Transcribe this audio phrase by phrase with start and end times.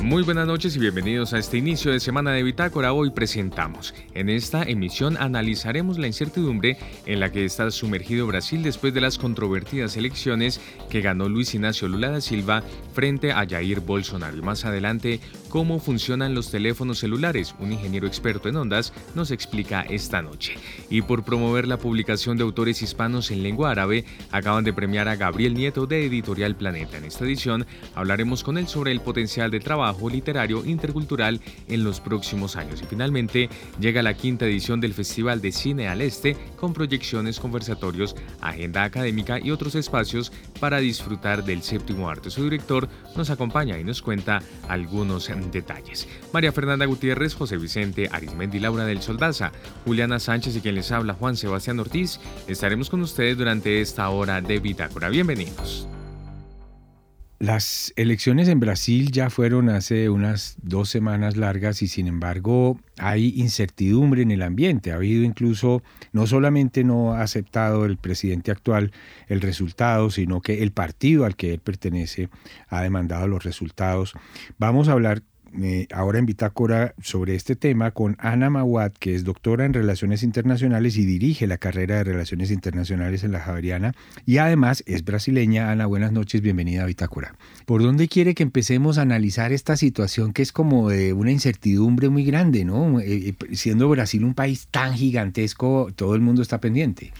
[0.00, 2.92] Muy buenas noches y bienvenidos a este inicio de semana de Bitácora.
[2.92, 3.94] Hoy presentamos.
[4.14, 9.18] En esta emisión analizaremos la incertidumbre en la que está sumergido Brasil después de las
[9.18, 12.62] controvertidas elecciones que ganó Luis Ignacio Lula da Silva
[12.94, 14.36] frente a Jair Bolsonaro.
[14.36, 17.56] Y más adelante, cómo funcionan los teléfonos celulares.
[17.58, 20.54] Un ingeniero experto en ondas nos explica esta noche.
[20.90, 25.16] Y por promover la publicación de autores hispanos en lengua árabe, acaban de premiar a
[25.16, 26.98] Gabriel Nieto de Editorial Planeta.
[26.98, 32.00] En esta edición hablaremos con él sobre el potencial de trabajo literario intercultural en los
[32.00, 32.82] próximos años.
[32.82, 38.16] Y finalmente llega la quinta edición del Festival de Cine al Este con proyecciones, conversatorios,
[38.40, 42.30] agenda académica y otros espacios para disfrutar del séptimo arte.
[42.30, 46.08] Su director nos acompaña y nos cuenta algunos detalles.
[46.32, 49.52] María Fernanda Gutiérrez, José Vicente Arismendi, Laura del Soldaza,
[49.84, 54.40] Juliana Sánchez y quien les habla Juan Sebastián Ortiz, estaremos con ustedes durante esta hora
[54.40, 55.08] de Bitácora.
[55.08, 55.88] Bienvenidos.
[57.40, 63.32] Las elecciones en Brasil ya fueron hace unas dos semanas largas y sin embargo hay
[63.36, 64.90] incertidumbre en el ambiente.
[64.90, 68.90] Ha habido incluso, no solamente no ha aceptado el presidente actual
[69.28, 72.28] el resultado, sino que el partido al que él pertenece
[72.66, 74.14] ha demandado los resultados.
[74.58, 75.22] Vamos a hablar
[75.92, 80.96] ahora en Bitácora sobre este tema con Ana Mawat, que es doctora en Relaciones Internacionales
[80.96, 83.94] y dirige la carrera de Relaciones Internacionales en la Javeriana
[84.26, 85.70] y además es brasileña.
[85.70, 87.34] Ana, buenas noches, bienvenida a Bitácora.
[87.66, 92.08] ¿Por dónde quiere que empecemos a analizar esta situación que es como de una incertidumbre
[92.08, 93.00] muy grande, ¿no?
[93.00, 97.12] Eh, eh, siendo Brasil un país tan gigantesco, todo el mundo está pendiente.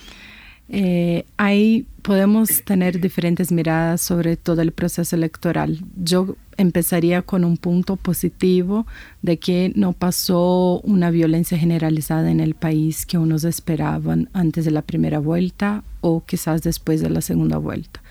[0.71, 5.81] Eh, ahí podemos tener diferentes miradas sobre todo el proceso electoral.
[5.97, 8.87] Yo empezaría con un punto positivo
[9.23, 14.71] de que no pasó una violencia generalizada en el país que unos esperaban antes de
[14.71, 18.03] la primera vuelta o quizás después de la segunda vuelta.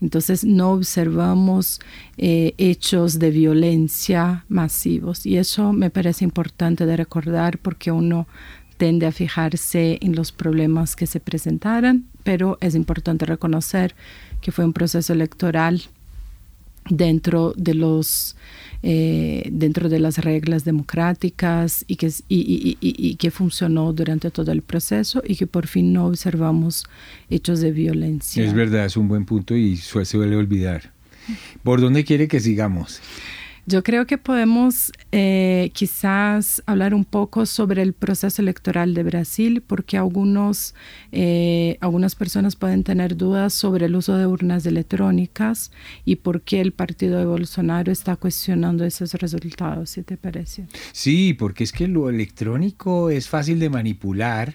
[0.00, 1.80] Entonces no observamos
[2.18, 8.26] eh, hechos de violencia masivos y eso me parece importante de recordar porque uno
[8.76, 13.94] tende a fijarse en los problemas que se presentaran, pero es importante reconocer
[14.40, 15.82] que fue un proceso electoral
[16.90, 18.36] dentro de los
[18.82, 25.22] eh, dentro de las reglas democráticas y que, y, que funcionó durante todo el proceso
[25.26, 26.84] y que por fin no observamos
[27.30, 28.44] hechos de violencia.
[28.44, 30.92] Es verdad, es un buen punto y se suele olvidar.
[31.62, 33.00] ¿Por dónde quiere que sigamos?
[33.66, 39.62] Yo creo que podemos eh, quizás hablar un poco sobre el proceso electoral de Brasil,
[39.66, 40.74] porque algunos,
[41.12, 45.72] eh, algunas personas pueden tener dudas sobre el uso de urnas electrónicas
[46.04, 50.66] y por qué el partido de Bolsonaro está cuestionando esos resultados, si te parece.
[50.92, 54.52] Sí, porque es que lo electrónico es fácil de manipular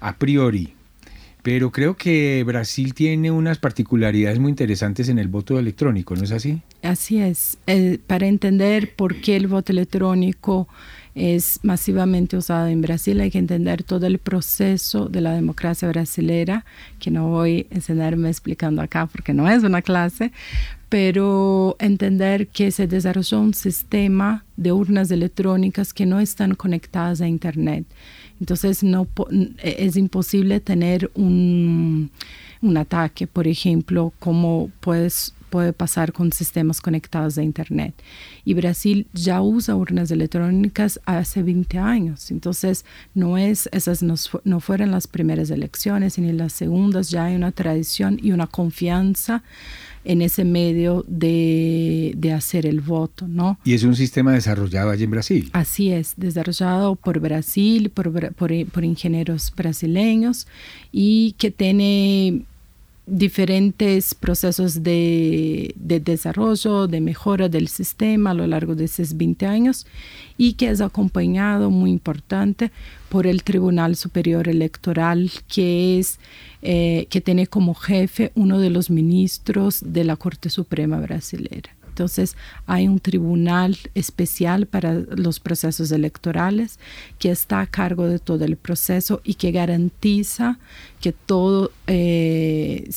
[0.00, 0.74] a priori
[1.42, 6.30] pero creo que Brasil tiene unas particularidades muy interesantes en el voto electrónico, ¿no es
[6.30, 6.62] así?
[6.82, 7.58] Así es.
[8.06, 10.68] para entender por qué el voto electrónico
[11.14, 16.64] es masivamente usado en Brasil, hay que entender todo el proceso de la democracia brasilera,
[16.98, 20.32] que no voy a enseñarme explicando acá porque no es una clase,
[20.88, 27.28] pero entender que se desarrolló un sistema de urnas electrónicas que no están conectadas a
[27.28, 27.84] Internet
[28.42, 32.10] entonces no, e, es imposible tener un,
[32.60, 37.94] un ataque, por ejemplo, como puedes, puede pasar con sistemas conectados a Internet.
[38.44, 42.32] Y Brasil ya usa urnas electrónicas hace 20 años.
[42.32, 47.36] Entonces, no es, esas no, no fueron las primeras elecciones, ni las segundas, ya hay
[47.36, 49.44] una tradición y una confianza
[50.04, 53.58] en ese medio de, hacer el voto, ¿no?
[53.64, 55.50] Y es un sistema desarrollado allí en Brasil.
[55.52, 60.46] Así es, desarrollado por Brasil, por, por ingenieros brasileños
[60.92, 62.44] y que tiene
[63.06, 69.86] diferentes procesos de, desarrollo, de mejora del sistema a lo largo de esos 20 años
[70.38, 72.70] y que es acompañado, muy importante,
[73.12, 76.18] por el Tribunal Superior Electoral, que, es,
[76.62, 81.76] eh, que tiene como jefe uno de los ministros de la Corte Suprema Brasilera.
[81.88, 86.78] Entonces hay un tribunal especial para los procesos electorales
[87.18, 90.58] que está a cargo de todo el proceso y que garantiza
[91.02, 92.88] que todo eh,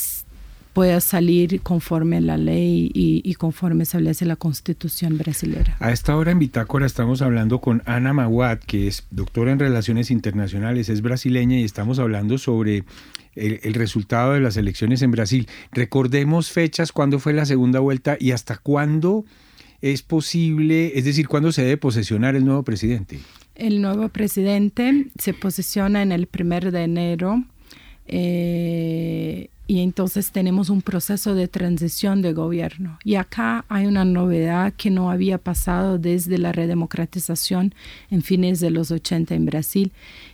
[0.76, 5.78] pueda salir conforme a la ley y, conforme establece la constitución brasileña.
[5.80, 10.12] A esta hora en Bitácora estamos hablando con Ana Mawat, que es doctora en Relaciones
[10.12, 12.84] Internacionales, es brasileña y estamos hablando sobre
[13.36, 15.48] el, resultado de las elecciones en Brasil.
[15.72, 19.24] Recordemos fechas, cuándo fue la segunda vuelta y hasta cuándo
[19.80, 23.22] es posible, es decir, cuándo se debe posesionar el nuevo presidente.
[23.56, 27.46] El nuevo presidente se posiciona en el primer de enero
[28.08, 33.00] eh, y entonces tenemos un proceso de transición de gobierno.
[33.04, 37.74] Y acá hay una novedad que no había pasado desde la redemocratización
[38.12, 39.92] en fines de los 80 en Brasil,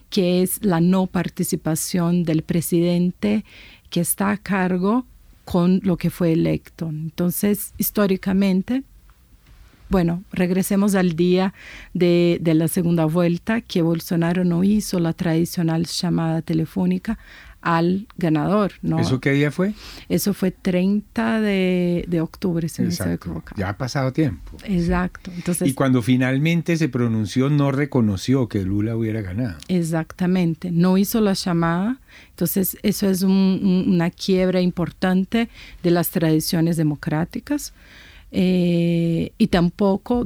[0.09, 3.45] que es la no participación del presidente
[3.89, 5.05] que está a cargo
[5.45, 6.89] con lo que fue electo.
[6.89, 8.83] Entonces, históricamente,
[9.89, 11.53] bueno, regresemos al día
[11.93, 17.17] de, de, la segunda vuelta, que Bolsonaro no hizo la tradicional llamada telefónica
[17.61, 18.73] al ganador.
[18.81, 18.99] ¿no?
[18.99, 19.73] ¿Eso qué día fue?
[20.09, 23.53] Eso fue 30 de, de octubre, si no se equivoco.
[23.55, 24.57] Ya ha pasado tiempo.
[24.63, 25.31] Exacto.
[25.35, 29.57] Entonces, y cuando finalmente se pronunció, no reconoció que Lula hubiera ganado.
[29.67, 30.71] Exactamente.
[30.71, 31.99] No hizo la llamada.
[32.29, 35.49] Entonces, eso es un, una quiebra importante
[35.83, 37.73] de las tradiciones democráticas.
[38.33, 40.23] Eh, y tampoco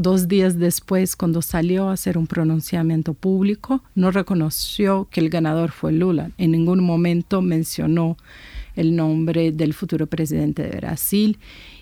[0.00, 5.70] dos días después, cuando salió a hacer un pronunciamiento público, no reconoció que el ganador
[5.70, 6.30] fue Lula.
[6.38, 8.16] En ningún momento mencionó
[8.76, 11.38] el nombre del futuro presidente de Brasil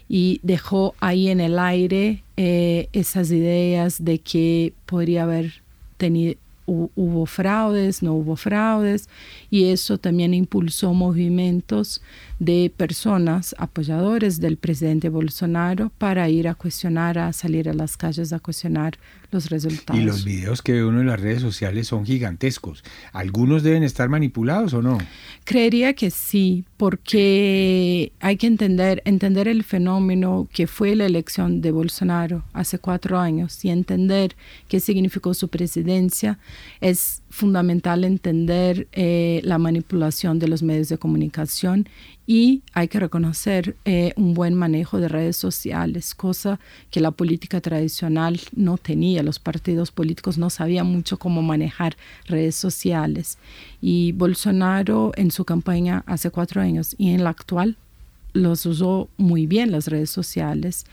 [0.08, 5.62] y dejó ahí en el aire eh, esas ideas de que podría haber
[5.96, 6.34] tenido
[6.68, 9.08] hubo fraudes, no hubo fraudes,
[9.50, 12.02] y eso también impulsó movimientos
[12.38, 18.32] de personas apoyadores del presidente Bolsonaro para ir a cuestionar, a salir a las calles
[18.32, 18.98] a cuestionar
[19.30, 20.00] los resultados.
[20.00, 22.84] Y los videos que ve uno en las redes sociales son gigantescos.
[23.12, 24.98] ¿Algunos deben estar manipulados o no?
[25.44, 31.72] Creería que sí, porque hay que entender, entender el fenómeno que fue la elección de
[31.72, 34.36] Bolsonaro hace cuatro años y entender
[34.68, 36.38] qué significó su presidencia.
[36.80, 41.88] Es fundamental entender eh, la manipulación de los medios de comunicación
[42.26, 46.60] y hay que reconocer eh, un buen manejo de redes sociales, cosa
[46.90, 49.22] que la política tradicional no tenía.
[49.22, 51.96] Los partidos políticos no sabían mucho cómo manejar
[52.26, 53.38] redes sociales.
[53.80, 57.76] Y Bolsonaro en su campaña hace cuatro años y en la actual
[58.34, 60.84] los usó muy bien las redes sociales.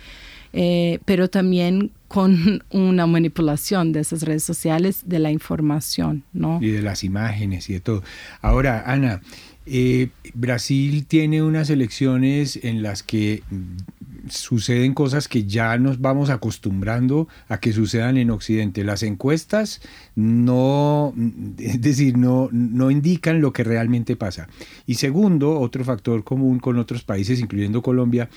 [0.58, 6.60] Eh, pero también con una manipulación de esas redes sociales de la información, ¿no?
[6.62, 8.04] Y de las imágenes y de todo.
[8.42, 9.22] Ahora, Ana,
[9.66, 16.30] eh, Brasil tiene unas elecciones en las que mm, suceden cosas que ya nos vamos
[16.30, 18.86] acostumbrando a que sucedan en Occidente.
[18.86, 19.82] Las encuestas
[20.16, 24.48] no, mm, es decir, no, no indican lo que realmente pasa.
[24.86, 28.30] Y segundo, otro factor común con otros países, incluyendo Colombia,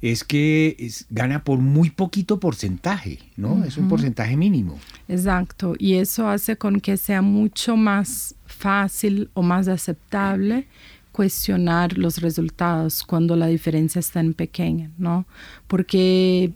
[0.00, 0.76] es que
[1.10, 3.64] gana por muy poquito porcentaje, ¿no?
[3.64, 4.78] Es un porcentaje mínimo.
[5.08, 10.66] Exacto, y eso hace con que sea mucho más fácil o más aceptable
[11.10, 15.26] cuestionar los resultados cuando la diferencia es tan pequeña, ¿no?
[15.66, 16.52] Porque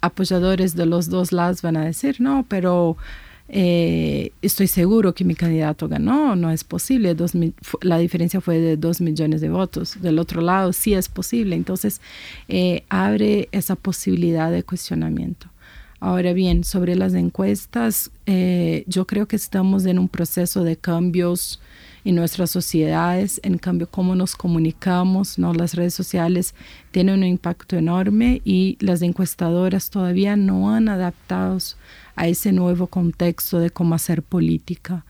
[0.00, 2.96] apoyadores de los dos lados van a decir, no, pero
[3.54, 7.14] eh, estoy seguro que mi candidato ganó, no es posible,
[7.82, 12.00] la diferencia fue de dos millones de votos, del otro lado sí es posible, entonces
[12.48, 15.48] eh, abre esa posibilidad de cuestionamiento.
[16.00, 21.60] Ahora bien, sobre las encuestas, eh, yo creo que estamos en un proceso de cambios
[22.04, 25.52] en nuestras sociedades, en cambio cómo nos comunicamos, ¿no?
[25.52, 26.54] Las redes sociales
[26.90, 31.58] tienen un impacto enorme y las encuestadoras todavía no han adaptado
[32.16, 35.04] a ese nuevo contexto de cómo hacer política.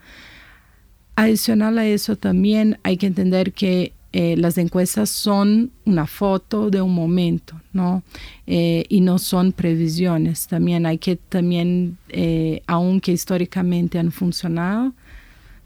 [1.17, 6.83] Adicional a eso también hay que entender que eh, las encuestas son una foto de
[6.83, 8.03] un momento, ¿no?
[8.47, 10.47] Eh, y no son previsiones.
[10.47, 14.93] También hay que, también, eh, aunque históricamente han funcionado,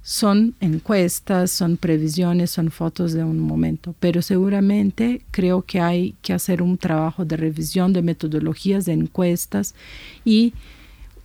[0.03, 3.97] son encuestas, son previsiones, son fotos de un momento.
[3.99, 9.75] Pero seguramente creo que hay que hacer un trabajo de revisión de metodologías de encuestas
[10.25, 10.55] y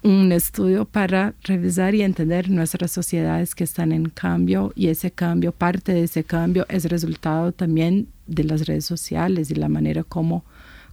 [0.03, 5.51] un estudio para revisar y entender nuestras sociedades que están en cambio y ese cambio,
[5.51, 10.43] parte de ese cambio es resultado también de las redes sociales y la manera como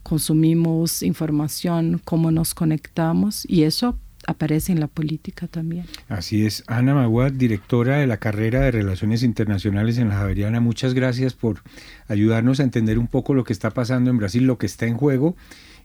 [0.03, 5.87] consumimos información, cómo nos conectamos y eso aparece en la política también.
[6.09, 6.65] Así es.
[6.67, 11.63] Ana Maguad, directora de la carrera de Relaciones Internacionales en la Javeriana, muchas gracias por
[12.09, 14.97] ayudarnos a entender un poco lo que está pasando en Brasil, lo que está en
[14.97, 15.37] juego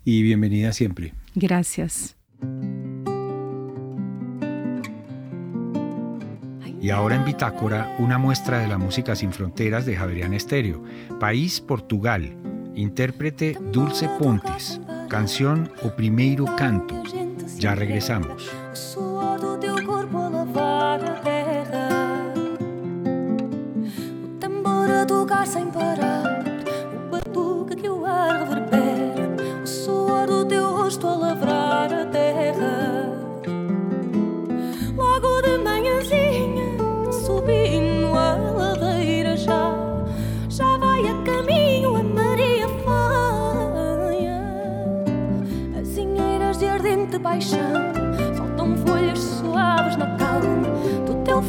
[0.04, 1.14] y bienvenida siempre.
[1.36, 2.18] Gracias.
[6.84, 10.84] Y ahora en Bitácora, una muestra de la música sin fronteras de Javerian Estéreo.
[11.18, 12.36] País Portugal.
[12.76, 14.82] Intérprete Dulce Pontes.
[15.08, 17.02] Canción O Primeiro Canto.
[17.58, 18.52] Ya regresamos.
[19.86, 20.44] Como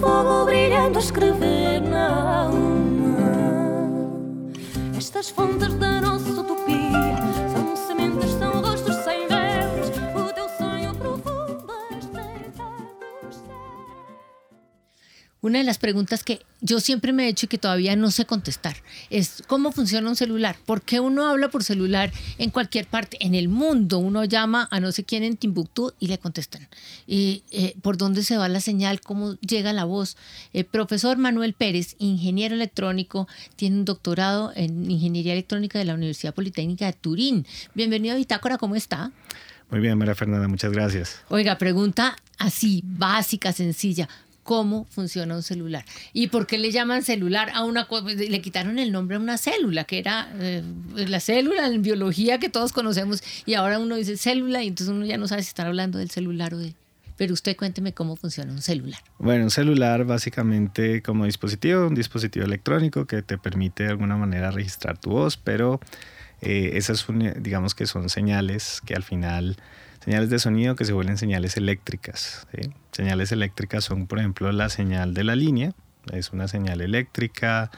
[0.04, 3.16] fogo brilhando a escrever na alma.
[4.98, 5.93] Estas fontes da
[15.54, 18.24] Una de las preguntas que yo siempre me he hecho y que todavía no sé
[18.24, 18.74] contestar
[19.08, 20.56] es cómo funciona un celular.
[20.66, 23.18] ¿Por qué uno habla por celular en cualquier parte?
[23.20, 26.66] En el mundo uno llama a no sé quién en Timbuktu y le contestan.
[27.06, 30.16] Y eh, por dónde se va la señal, cómo llega la voz.
[30.52, 36.34] El profesor Manuel Pérez, ingeniero electrónico, tiene un doctorado en ingeniería electrónica de la Universidad
[36.34, 37.46] Politécnica de Turín.
[37.74, 39.12] Bienvenido a Bitácora, ¿cómo está?
[39.70, 41.20] Muy bien, María Fernanda, muchas gracias.
[41.28, 44.08] Oiga, pregunta así, básica, sencilla.
[44.44, 45.86] ¿Cómo funciona un celular?
[46.12, 48.08] ¿Y por qué le llaman celular a una cosa?
[48.08, 50.62] Le quitaron el nombre a una célula, que era eh,
[50.94, 55.06] la célula en biología que todos conocemos, y ahora uno dice célula y entonces uno
[55.06, 56.74] ya no sabe si están hablando del celular o de...
[57.16, 59.00] Pero usted cuénteme cómo funciona un celular.
[59.18, 64.50] Bueno, un celular básicamente como dispositivo, un dispositivo electrónico que te permite de alguna manera
[64.50, 65.80] registrar tu voz, pero
[66.42, 67.06] eh, esas
[67.38, 69.56] digamos que son señales que al final,
[70.04, 72.46] señales de sonido que se vuelven señales eléctricas.
[72.52, 72.70] ¿sí?
[72.92, 75.72] Señales eléctricas son, por ejemplo, la señal de la línea,
[76.12, 77.70] es una señal eléctrica,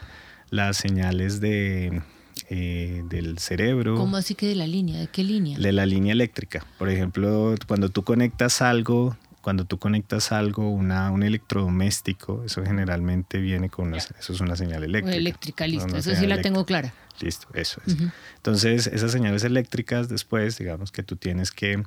[0.51, 2.03] las señales de,
[2.51, 3.95] eh, del cerebro.
[3.95, 4.99] ¿Cómo así que de la línea?
[4.99, 5.57] ¿De qué línea?
[5.57, 6.67] de la línea eléctrica.
[6.79, 13.39] Por ejemplo, cuando tú conectas algo, cuando tú conectas algo, una, un electrodoméstico, eso generalmente
[13.39, 15.17] viene con una, eso es una señal eléctrica.
[15.17, 15.97] Eléctrica, listo.
[15.97, 16.93] Eso sí la tengo clara.
[17.21, 17.97] Listo, eso es.
[18.37, 21.83] Entonces, esas señales eléctricas después, digamos que tú tienes que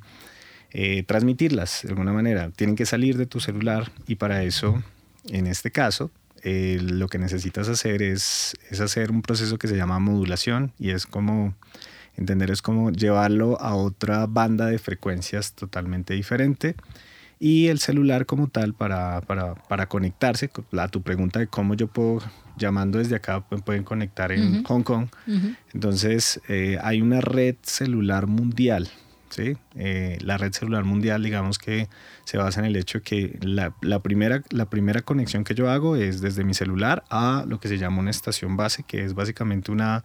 [0.72, 2.50] eh, transmitirlas de alguna manera.
[2.50, 4.82] Tienen que salir de tu celular y para eso,
[5.28, 6.10] en este caso,
[6.42, 10.90] eh, lo que necesitas hacer es, es hacer un proceso que se llama modulación y
[10.90, 11.54] es como,
[12.16, 16.76] entender, es como llevarlo a otra banda de frecuencias totalmente diferente.
[17.38, 21.88] Y el celular como tal para, para, para conectarse, a tu pregunta de cómo yo
[21.88, 22.22] puedo,
[22.60, 25.08] llamando desde acá, pu- pueden conectar en Hong Kong.
[25.74, 28.88] Entonces, eh, hay una red celular mundial.
[29.30, 29.56] ¿sí?
[29.76, 31.88] Eh, la red celular mundial, digamos que
[32.24, 35.94] se basa en el hecho que la, la primera, la primera conexión que yo hago
[35.96, 39.70] es desde mi celular a lo que se llama una estación base, que es básicamente
[39.70, 40.04] una,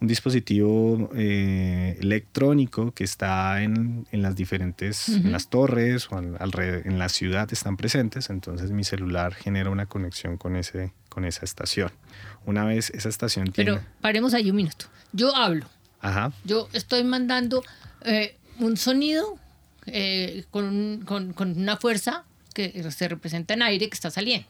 [0.00, 6.36] un dispositivo eh, electrónico que está en, en las diferentes, en las torres o en,
[6.40, 11.24] alrededor, en la ciudad están presentes, entonces mi celular genera una conexión con, ese, con
[11.24, 11.90] esa estación.
[12.44, 13.72] Una vez esa estación tiene...
[13.72, 14.86] Pero paremos ahí un minuto.
[15.12, 15.66] Yo hablo.
[16.00, 17.62] Ajá, Yo estoy mandando
[18.02, 19.38] eh, un sonido
[19.86, 24.48] eh, con, con- con una fuerza que se representa en aire que está saliendo.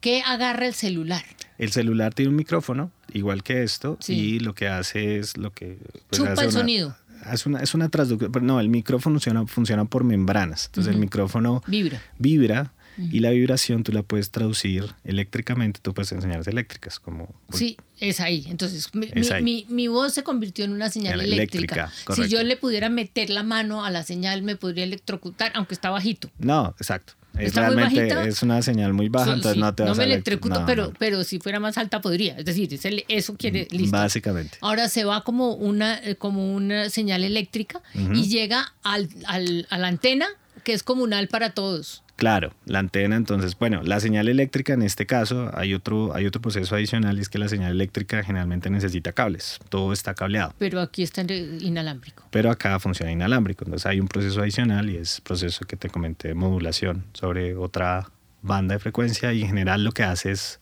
[0.00, 1.22] ¿Qué agarra el celular?
[1.58, 4.14] el celular tiene un micrófono, igual que esto, Sí.
[4.14, 5.76] y lo que hace es lo que...
[6.08, 6.96] pues, Chupa hace el una- sonido.
[7.30, 10.98] Es una, es una traducción, pero no, el micrófono funciona, funciona por membranas, entonces el
[10.98, 12.00] micrófono Vibra.
[12.18, 17.34] vibra y la vibración tú la puedes traducir eléctricamente, tú puedes señales eléctricas como...
[17.52, 18.46] Sí, es ahí.
[18.48, 19.42] Entonces, mi, ahí.
[19.42, 21.74] mi- mi voz se convirtió en una señal eléctrica.
[21.90, 25.74] eléctrica, Si yo le pudiera meter la mano a la señal, me podría electrocutar, aunque
[25.74, 26.30] está bajito.
[26.38, 27.12] No, exacto.
[27.38, 28.24] Es ¿Está muy realmente bajita?
[28.28, 30.66] es una señal muy baja, entonces sí, no te vas me a elect- electrocuto, no,
[30.66, 30.92] pero, no.
[30.98, 32.36] pero si fuera más alta podría.
[32.36, 33.96] Es decir, es el- eso quiere, listo.
[33.96, 34.58] Básicamente.
[34.60, 39.78] Ahora se va como una, eh, como una señal eléctrica y llega al, al- a
[39.78, 40.26] la antena
[40.64, 42.02] que es comunal para todos.
[42.20, 46.42] Claro, la antena, entonces, bueno, la señal eléctrica en este caso hay otro, hay otro
[46.42, 50.82] proceso adicional y es que la señal eléctrica generalmente necesita cables, todo está cableado, Pero
[50.82, 52.24] aquí está inalámbrico.
[52.30, 56.28] pero acá funciona inalámbrico, entonces hay un proceso adicional y es proceso que te comenté
[56.28, 58.10] de modulación sobre otra
[58.42, 60.60] banda de frecuencia y en general lo que hace es,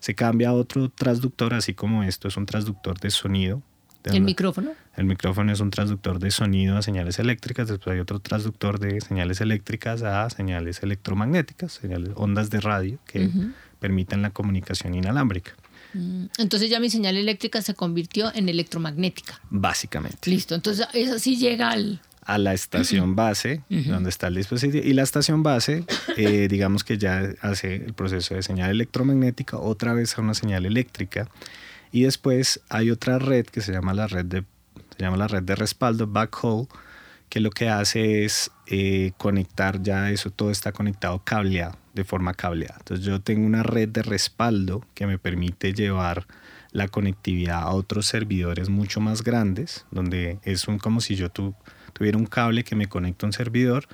[0.00, 3.62] se cambia a otro transductor, así como esto es un transductor de sonido.
[4.04, 4.72] El micrófono.
[4.96, 9.00] El micrófono es un transductor de sonido a señales eléctricas, después hay otro transductor de
[9.00, 13.30] señales eléctricas a señales electromagnéticas, señales, ondas de radio que
[13.78, 15.52] permiten la comunicación inalámbrica,
[15.92, 19.40] Mm, Entonces ya mi señal eléctrica se convirtió en electromagnética.
[19.50, 20.30] básicamente.
[20.30, 20.54] Listo.
[20.54, 22.00] Entonces eso sí llega al...
[22.22, 25.84] A la estación base, donde está el dispositivo, y la estación base,
[26.16, 30.64] eh, digamos que ya hace el proceso de señal electromagnética, otra vez a una señal
[30.64, 31.28] eléctrica,
[31.92, 34.44] y después hay otra red que se llama la red de,
[34.96, 36.68] se llama la red de respaldo, backhaul,
[37.28, 42.34] que lo que hace es eh, conectar ya eso, todo está conectado cableado, de forma
[42.34, 42.76] cableada.
[42.78, 46.26] Entonces yo tengo una red de respaldo que me permite llevar
[46.72, 51.54] la conectividad a otros servidores mucho más grandes, donde es un, como si yo tu-
[51.92, 53.86] tuviera un cable que me conecta a un servidor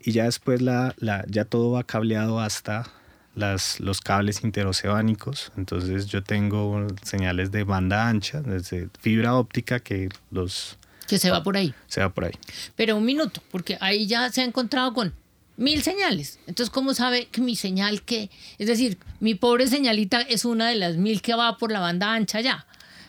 [0.00, 0.94] y ya después la,
[1.28, 2.86] ya todo va cableado hasta
[3.34, 5.52] las, los cables interoceánicos.
[5.56, 11.42] Entonces yo tengo señales de banda ancha, desde fibra óptica que los que se va
[11.42, 11.74] por ahí.
[11.88, 12.32] se va por ahí.
[12.76, 15.12] Pero un minuto, porque ahí ya se ha encontrado con
[15.56, 16.38] mil señales.
[16.46, 20.76] Entonces, ¿cómo sabe que mi señal que, es decir, mi pobre señalita es una de
[20.76, 22.64] las mil que va por la banda ancha ya?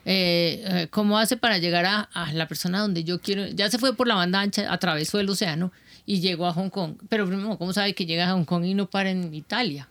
[0.05, 3.45] Eh, eh, ¿Cómo hace para llegar a, a, la persona donde yo quiero?
[3.47, 5.71] Ya se fue por la banda ancha, atravesó el océano
[6.07, 6.95] y llegó a Hong Kong.
[7.07, 9.87] Pero primero, ¿cómo sabe que llega a Hong Kong y no para en Italia?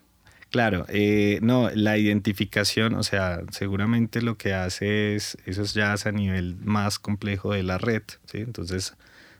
[0.51, 6.05] Claro, eh, no, la identificación, o sea, seguramente lo que hace es, eso ya es
[6.05, 8.39] a nivel más complejo de la red, ¿sí?
[8.39, 8.95] Entonces,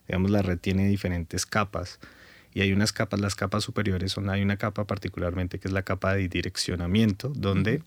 [0.08, 2.00] digamos, la red tiene diferentes capas
[2.54, 5.84] y hay unas capas, las capas superiores son, hay una capa particularmente que es la
[5.84, 7.84] capa de direccionamiento, donde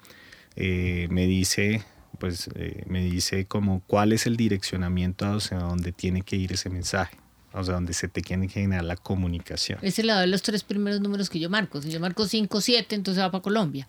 [0.57, 1.83] eh, me dice,
[2.19, 6.69] pues, eh, me dice como cuál es el direccionamiento hacia donde tiene que ir ese
[6.69, 7.24] mensaje
[7.55, 9.79] o sea, donde se te tiene que generar la comunicación.
[9.83, 11.81] Es el lado de los tres primeros números que yo marco.
[11.81, 13.87] Si yo marco 5, 7, entonces va para Colombia.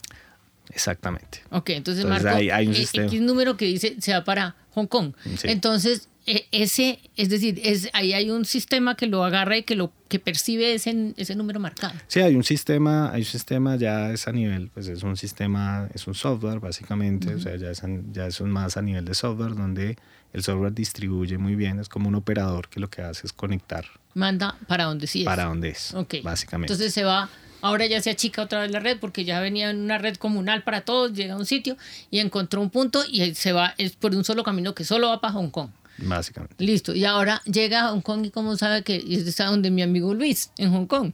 [0.69, 1.41] Exactamente.
[1.51, 5.13] Ok, entonces, marco hay, hay un X número que dice se va para Hong Kong.
[5.37, 5.47] Sí.
[5.49, 9.91] Entonces, ese, es decir, es, ahí hay un sistema que lo agarra y que lo
[10.07, 11.93] que percibe ese, ese número marcado.
[12.07, 15.87] Sí, hay un sistema, hay un sistema ya es a nivel, pues es un sistema,
[15.93, 17.37] es un software básicamente, uh -huh.
[17.37, 19.97] o sea, ya es, ya es un más a nivel de software donde
[20.33, 23.85] el software distribuye muy bien, es como un operador que lo que hace es conectar.
[24.15, 25.25] Manda para donde sí es.
[25.25, 26.21] Para donde es, okay.
[26.21, 26.73] básicamente.
[26.73, 27.29] Entonces se va,
[27.61, 30.63] ahora ya se achica otra vez la red porque ya venía en una red comunal
[30.63, 31.77] para todos, llega a un sitio
[32.09, 35.21] y encontró un punto y se va, es por un solo camino que solo va
[35.21, 35.69] para Hong Kong.
[35.97, 36.63] Básicamente.
[36.63, 36.93] Listo.
[36.93, 40.51] Y ahora llega a Hong Kong y cómo sabe que está donde mi amigo Luis,
[40.57, 41.13] en Hong Kong.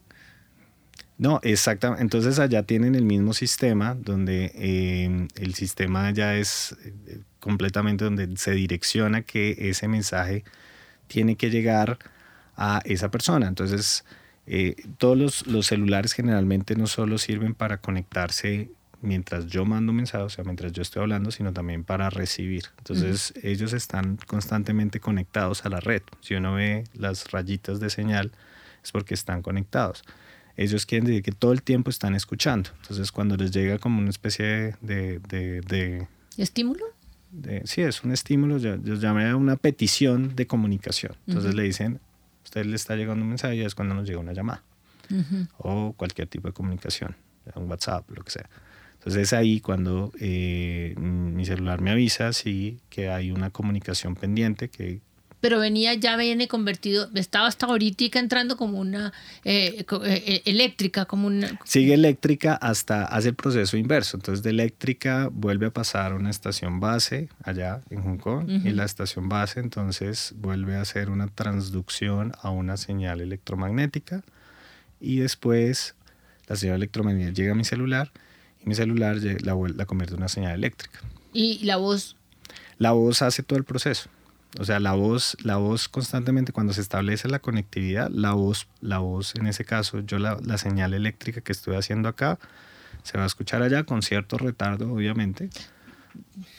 [1.18, 2.02] No, exactamente.
[2.02, 8.38] Entonces allá tienen el mismo sistema donde eh, el sistema ya es eh, completamente donde
[8.38, 10.44] se direcciona que ese mensaje
[11.08, 12.00] tiene que llegar
[12.56, 13.48] a esa persona.
[13.48, 14.04] Entonces,
[14.48, 18.72] eh, todos los, los, celulares generalmente no solo sirven para conectarse
[19.02, 22.66] mientras yo mando mensajes, o sea, mientras yo estoy hablando, sino también para recibir.
[22.78, 23.50] Entonces, uh -huh.
[23.50, 26.02] ellos están constantemente conectados a la red.
[26.22, 28.32] Si uno ve las rayitas de señal,
[28.84, 30.04] es porque están conectados.
[30.58, 32.70] Ellos quieren decir que todo el tiempo están escuchando.
[32.82, 35.20] Entonces, cuando les llega como una especie de...
[35.28, 36.86] de, de ¿Estímulo?
[37.32, 41.16] De, sí, es un estímulo, yo, yo llamaría una petición de comunicación.
[41.28, 41.58] Entonces uh -huh.
[41.58, 42.00] le dicen,
[42.44, 44.62] usted le está llegando un mensaje y es cuando nos llega una llamada.
[45.10, 45.48] Uh -huh.
[45.58, 47.16] O cualquier tipo de comunicación,
[47.56, 48.50] un WhatsApp, lo que sea.
[49.02, 54.70] Entonces es ahí cuando eh, mi celular me avisa sí, que hay una comunicación pendiente
[54.70, 55.02] que
[55.40, 59.12] pero venía, ya viene convertido, estaba hasta ahorita entrando como una
[59.44, 61.60] eh, eh, eléctrica, como una...
[61.66, 66.30] Sigue eléctrica hasta hace el proceso inverso, entonces de eléctrica vuelve a pasar a una
[66.30, 68.68] estación base allá en Hong Kong uh -huh.
[68.68, 74.22] y la estación base entonces vuelve a hacer una transducción a una señal electromagnética
[75.00, 75.96] y después
[76.48, 78.12] la señal electromagnética llega a mi celular
[78.64, 81.00] y mi celular la, la convierte en una señal eléctrica.
[81.34, 82.16] ¿Y la voz?
[82.78, 84.10] La voz hace todo el proceso.
[84.60, 88.98] O sea, la voz, la voz constantemente cuando se establece la conectividad, la voz, la
[88.98, 92.38] voz en ese caso, yo la, la señal eléctrica que estoy haciendo acá,
[93.04, 95.50] se va a escuchar allá con cierto retardo, obviamente.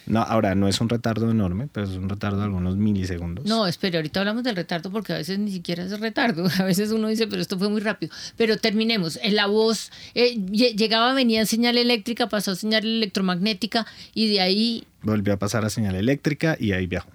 [0.07, 3.47] No, ahora no es un retardo enorme, pero es un retardo de algunos milisegundos.
[3.47, 6.47] No, espere, ahorita hablamos del retardo porque a veces ni siquiera es retardo.
[6.59, 8.13] A veces uno dice, pero esto fue muy rápido.
[8.37, 9.19] Pero terminemos.
[9.31, 14.85] La voz eh, llegaba, venía en señal eléctrica, pasó a señal electromagnética y de ahí.
[15.03, 17.11] Volvió a pasar a señal eléctrica y ahí viajó,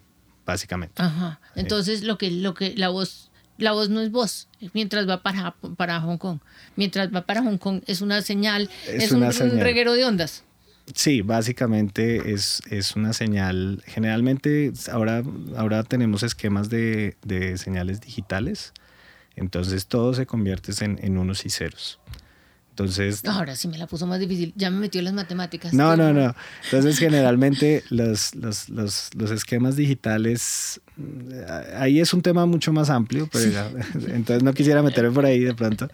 [0.45, 1.01] básicamente.
[1.01, 1.39] Ajá.
[1.55, 5.55] Entonces, lo que, lo que la voz la voz no es voz mientras va para,
[5.75, 6.39] para Hong Kong.
[6.75, 9.55] Mientras va para Hong Kong es una señal, es, es una un, señal.
[9.55, 10.43] un, reguero de ondas.
[10.95, 13.83] Sí, básicamente es, es una señal.
[13.85, 15.21] Generalmente ahora,
[15.57, 18.73] ahora tenemos esquemas de, de señales digitales,
[19.35, 21.99] entonces todo se convierte en, en unos y ceros.
[22.77, 25.73] Entonces, ahora sí me la puso más difícil, ya me metió las matemáticas.
[25.73, 26.35] No, no, no.
[26.65, 30.79] Entonces, generalmente los, los, los, los, esquemas digitales,
[31.75, 34.05] ahí es un tema mucho más amplio, pero sí.
[34.09, 35.89] entonces no quisiera meterme por ahí de pronto.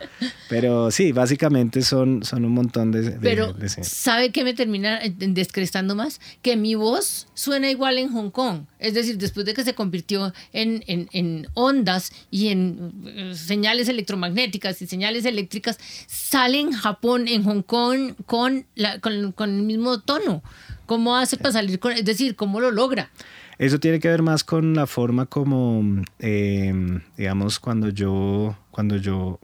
[0.50, 3.02] Pero sí, básicamente son, son un montón de...
[3.02, 6.20] de pero, de, ¿sabe qué me termina descrestando más?
[6.42, 8.66] Que mi voz suena igual en Hong Kong.
[8.80, 13.88] Es decir, después de que se convirtió en, en, en ondas y en eh, señales
[13.88, 20.00] electromagnéticas y señales eléctricas, salen Japón, en Hong Kong, con, la, con, con, el mismo
[20.00, 20.44] tono.
[20.86, 23.10] ¿Cómo hace para salir con, es decir, cómo lo logra?
[23.58, 26.74] Eso tiene que ver más con la forma como, eh,
[27.18, 29.40] digamos, cuando yo, cuando yo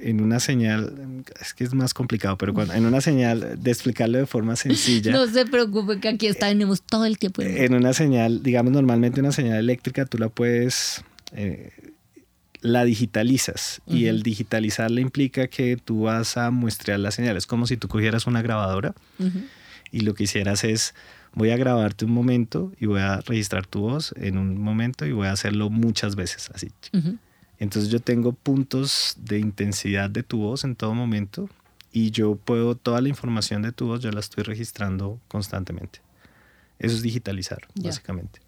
[0.00, 4.18] en una señal, es que es más complicado, pero cuando, en una señal, de explicarlo
[4.18, 5.12] de forma sencilla.
[5.12, 7.42] no se preocupe que aquí está, tenemos todo el tiempo.
[7.42, 11.04] En una señal, digamos, normalmente una señal eléctrica tú la puedes...
[11.34, 11.70] Eh,
[12.62, 13.96] la digitalizas uh -huh.
[13.96, 18.26] y el digitalizarla implica que tú vas a muestrear las señales, como si tú cogieras
[18.26, 19.44] una grabadora uh -huh.
[19.90, 20.94] y lo que hicieras es
[21.34, 25.12] voy a grabarte un momento y voy a registrar tu voz en un momento y
[25.12, 26.70] voy a hacerlo muchas veces así.
[26.92, 27.18] Uh -huh.
[27.58, 31.48] Entonces yo tengo puntos de intensidad de tu voz en todo momento
[31.92, 36.00] y yo puedo, toda la información de tu voz, yo la estoy registrando constantemente.
[36.78, 38.40] Eso es digitalizar, básicamente.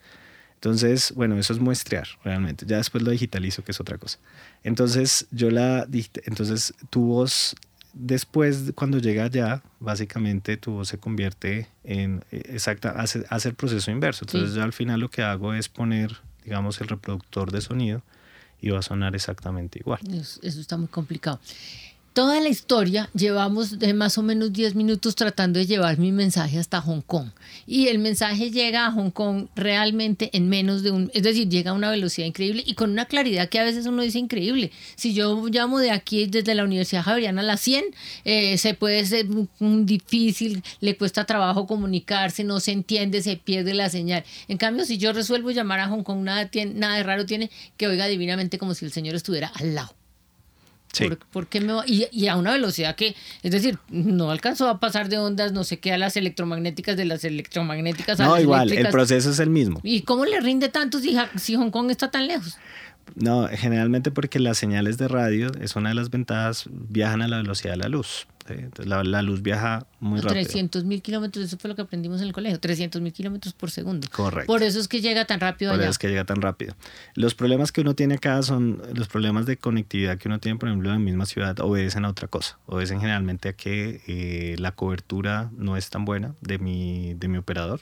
[0.64, 2.64] Entonces, bueno, eso es muestrear realmente.
[2.64, 4.18] Ya después lo digitalizo, que es otra cosa.
[4.62, 5.86] Entonces, yo la
[6.24, 7.54] entonces tu voz
[7.92, 13.54] después cuando llega allá, básicamente tu voz se convierte en eh, exacta hace, hace el
[13.56, 14.24] proceso inverso.
[14.24, 18.02] Entonces, yo al final lo que hago es poner, digamos, el reproductor de sonido
[18.58, 20.00] y va a sonar exactamente igual.
[20.10, 21.40] eso está muy complicado
[22.14, 26.60] toda la historia llevamos de más o menos 10 minutos tratando de llevar mi mensaje
[26.60, 27.30] hasta Hong Kong.
[27.66, 31.72] Y el mensaje llega a Hong Kong realmente en menos de un, es decir, llega
[31.72, 34.70] a una velocidad increíble y con una claridad que a veces uno dice increíble.
[34.94, 37.84] Si yo llamo de aquí desde la Universidad Javeriana a las 100,
[38.24, 39.26] eh, se puede ser
[39.58, 44.24] difícil, le cuesta trabajo comunicarse, no se entiende, se pierde la señal.
[44.46, 47.50] En cambio, si yo resuelvo llamar a Hong Kong, nada, tiene, nada de raro tiene
[47.76, 50.03] que oiga divinamente como si el señor estuviera al lado.
[51.32, 55.18] ¿Por, qué me y, a una velocidad que, es decir, no alcanzó a pasar de
[55.18, 58.88] ondas, no sé qué, a las electromagnéticas, de las electromagnéticas a no, las igual, el
[58.88, 59.80] proceso es el mismo.
[59.82, 62.58] ¿Y cómo le rinde tanto si, si Hong Kong está tan lejos?
[63.16, 67.36] No, generalmente porque las señales de radio, es una de las ventajas, viajan a la
[67.38, 68.26] velocidad de la luz.
[68.46, 70.42] Entonces la, luz viaja muy rápido.
[70.42, 73.70] 300 mil kilómetros, eso fue lo que aprendimos en el colegio, 300 mil kilómetros por
[73.70, 74.06] segundo.
[74.10, 74.46] Correcto.
[74.46, 75.84] Por eso es que llega tan rápido por allá.
[75.84, 76.74] eso es que llega tan rápido.
[77.14, 80.68] Los problemas que uno tiene acá son los problemas de conectividad que uno tiene, por
[80.68, 82.58] ejemplo, en la misma ciudad, obedecen a otra cosa.
[82.66, 87.38] Obedecen generalmente a que eh, la cobertura no es tan buena de mi, de mi
[87.38, 87.80] operador.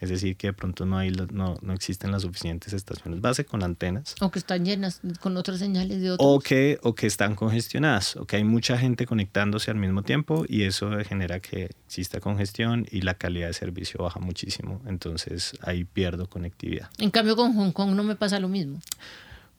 [0.00, 3.62] Es decir, que de pronto no, hay, no, no, existen las suficientes estaciones base con
[3.62, 4.14] antenas.
[4.20, 6.28] O que están llenas con otras señales de otros.
[6.28, 10.44] O que, o que están congestionadas, o que hay mucha gente conectándose al mismo tiempo
[10.48, 14.80] y eso genera que exista congestión y la calidad de servicio baja muchísimo.
[14.86, 16.90] Entonces ahí pierdo conectividad.
[16.98, 18.80] En cambio con Hong Kong no me pasa lo mismo.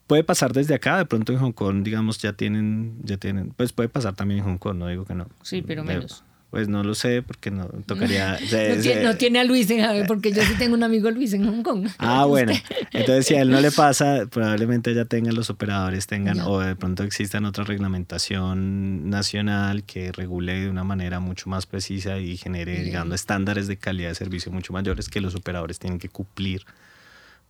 [0.08, 3.74] Puede pasar desde acá, de pronto en Hong Kong, digamos, ya tienen, ya tienen, pues
[3.74, 5.28] puede pasar también en Hong Kong, no digo que no.
[5.42, 6.24] Sí, pero menos.
[6.50, 8.40] Pues no lo sé, porque no tocaría.
[9.04, 11.90] no, tiene, a Luis en porque yo sí tengo un amigo Luis en Hong Kong.
[11.98, 12.54] Ah, bueno.
[12.94, 16.76] Entonces, si a él no le pasa, probablemente ya tengan los operadores, tengan, o de
[16.76, 22.82] pronto existan otra reglamentación nacional que regule de una manera mucho más precisa y genere,
[22.82, 26.66] digamos, estándares de calidad de servicio mucho mayores que los operadores tienen que cumplir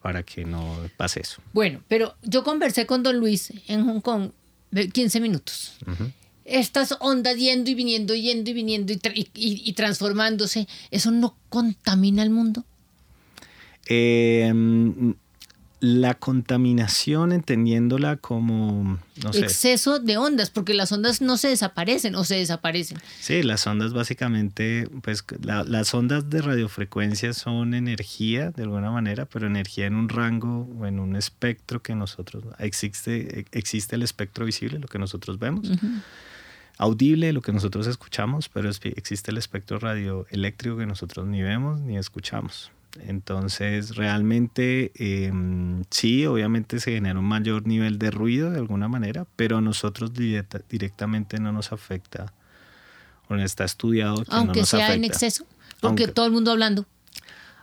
[0.01, 1.41] para que no pase eso.
[1.53, 4.31] Bueno, pero yo conversé con don Luis en Hong Kong
[4.71, 5.77] 15 minutos
[6.47, 12.63] estas ondas yendo y viniendo, yendo y viniendo y, transformándose, ¿eso no contamina el mundo?
[13.85, 15.13] Em,
[15.79, 19.41] la contaminación, entendiéndola como, no sé.
[19.41, 22.97] Exceso de ondas, porque las ondas no se desaparecen o se desaparecen.
[23.19, 29.47] Sí, las ondas básicamente, pues las ondas de radiofrecuencia son energía de alguna manera, pero
[29.47, 34.79] energía en un rango o en un espectro que nosotros, existe, existe el espectro visible,
[34.79, 35.69] lo que nosotros vemos
[36.77, 41.97] audible lo que nosotros escuchamos, pero existe el espectro radioeléctrico que nosotros ni vemos ni
[41.97, 42.71] escuchamos.
[43.05, 49.25] Entonces, realmente em, sí, obviamente se genera un mayor nivel de ruido de alguna manera,
[49.35, 52.33] pero a nosotros directamente no nos afecta.
[53.27, 55.45] Bueno, está estudiado que aunque no nos sea en exceso,
[55.79, 56.85] porque todo el mundo hablando.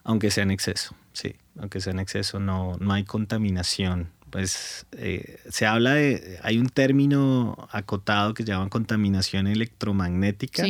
[0.05, 5.39] Aunque sea en exceso, sí, aunque sea en exceso, no, no hay contaminación pues eh,
[5.49, 10.65] se habla de, hay un término acotado que se llama contaminación electromagnética,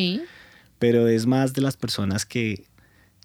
[0.78, 2.66] pero es más de las personas que,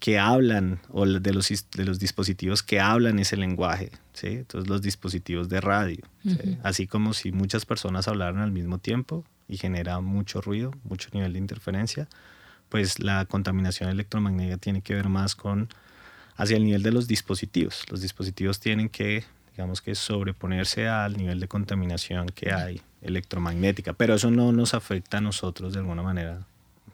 [0.00, 4.28] que hablan o de los, de los dispositivos que hablan ese lenguaje, ¿sí?
[4.28, 6.04] entonces los dispositivos de radio,
[6.62, 11.34] así como si muchas personas hablaran al mismo tiempo y genera mucho ruido, mucho nivel
[11.34, 12.08] de interferencia,
[12.70, 15.68] pues la contaminación electromagnética tiene que ver más con
[16.36, 17.84] hacia el nivel de los dispositivos.
[17.90, 19.24] Los dispositivos tienen que
[19.60, 25.18] digamos que sobreponerse al nivel de contaminación que hay electromagnética, pero eso no nos afecta
[25.18, 26.46] a nosotros de alguna manera,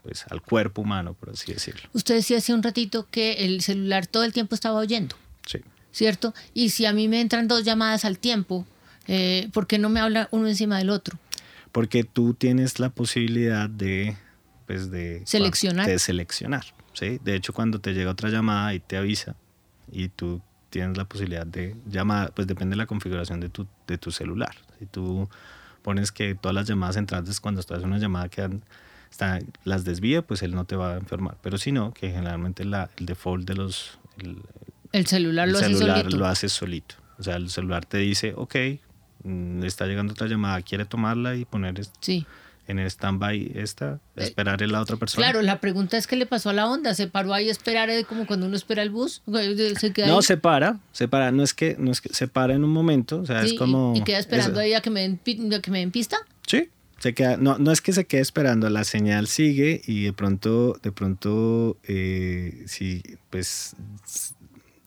[0.02, 1.88] pues al cuerpo humano, por así decirlo.
[1.92, 5.14] Usted decía hace un ratito que el celular todo el tiempo estaba oyendo.
[5.46, 5.61] Sí.
[5.92, 6.35] ¿Cierto?
[6.55, 8.66] Y si a mí me entran dos llamadas al tiempo,
[9.07, 11.16] eh, ¿por qué no me habla uno encima del otro?
[11.70, 14.16] Porque tú tienes la posibilidad de,
[14.66, 15.87] pues de seleccionar.
[15.87, 17.20] De seleccionar, ¿sí?
[17.22, 19.37] De hecho, cuando te llega otra llamada y te avisa
[19.92, 23.98] y tú tienes la posibilidad de llamar, pues depende de la configuración de tu, de
[23.98, 24.55] tu celular.
[24.79, 25.29] Si tú
[25.83, 28.29] pones que todas las llamadas entrantes cuando estás en una llamada
[29.11, 31.37] está, las desvía, pues él no te va a enfermar.
[31.42, 33.98] Pero si no, que generalmente la, el default de los...
[34.92, 36.16] El, celular, lo, celular hace solito.
[36.16, 36.94] lo hace solito.
[37.18, 38.57] O sea, el celular te dice, ok,
[39.24, 42.26] mm, está llegando otra llamada, quiere tomarla y poner sí.
[42.68, 45.24] En el stand-by esta, esperar en la otra persona.
[45.26, 47.90] Claro, la pregunta es qué le pasó a la onda, se paró ahí a esperar
[47.90, 49.22] eh, como cuando uno espera el bus,
[49.79, 50.22] se queda No, ahí?
[50.22, 53.20] se para, se para, no es que, no es que se para en un momento,
[53.20, 53.94] o sea, Sí, es como...
[53.96, 56.16] y, queda esperando es- ahí a que me den, a que me den pista.
[56.46, 60.12] Sí, se queda, no, no es que se quede esperando, la señal sigue y de
[60.12, 63.76] pronto, de pronto, eh, si, pues,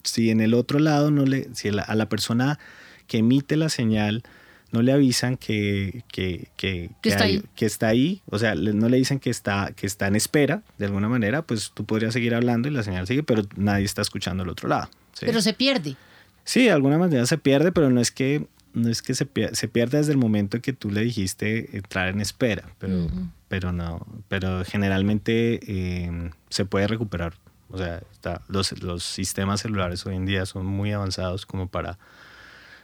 [0.04, 2.60] si en el otro lado no le, si la- a la persona
[3.08, 4.24] que emite la señal
[4.71, 7.43] no le avisan que, que, que, Que está hay- ahí.
[7.55, 10.86] que está ahí, o sea, no le dicen que está, que está en espera, de
[10.86, 14.43] alguna manera, pues tú podrías seguir hablando y la señal sigue, pero nadie está escuchando
[14.43, 14.89] al otro lado.
[15.13, 15.25] ¿sí?
[15.25, 15.95] Pero se pierde.
[16.43, 19.55] Sí, de alguna manera se pierde, pero no es que no es que se pierda,
[19.55, 23.08] se desde el momento en que tú le dijiste entrar en espera, pero,
[23.47, 27.34] pero no, pero generalmente eh, se puede recuperar.
[27.71, 31.97] O sea, está, los, los sistemas celulares hoy en día son muy avanzados como para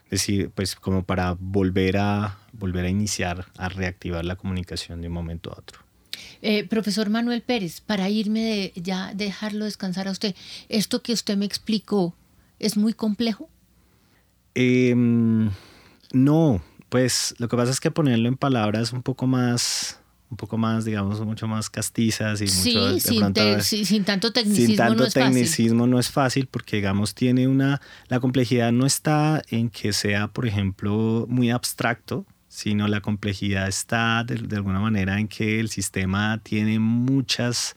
[0.09, 5.13] decir, pues como para volver a volver a iniciar, a reactivar la comunicación de un
[5.13, 5.79] momento a otro.
[6.41, 10.35] Eh, profesor Manuel Pérez, para irme de ya dejarlo descansar a usted,
[10.69, 12.15] esto que usted me explicó
[12.59, 13.49] es muy complejo.
[14.53, 15.51] Em,
[16.13, 20.57] no, pues lo que pasa es que ponerlo en palabras un poco más, un poco
[20.57, 24.67] más, digamos, mucho más castizas y Sí, mucho sin, pronto- te- sí, sin tanto tecnicismo
[24.67, 25.23] sin tanto no es fácil.
[25.33, 30.27] tecnicismo no es fácil porque digamos tiene una la complejidad no está en que sea
[30.29, 35.69] por ejemplo muy abstracto sino la complejidad está de, de alguna manera en que el
[35.69, 37.75] sistema tiene muchas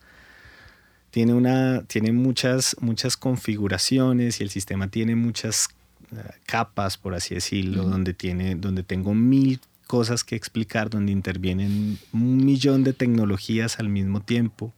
[1.11, 5.68] tiene una tiene muchas muchas configuraciones y el sistema tiene muchas
[6.12, 11.98] eh, capas por así decirlo donde tiene donde tengo mil cosas que explicar donde intervienen
[12.12, 14.72] un millón de tecnologías al mismo tiempo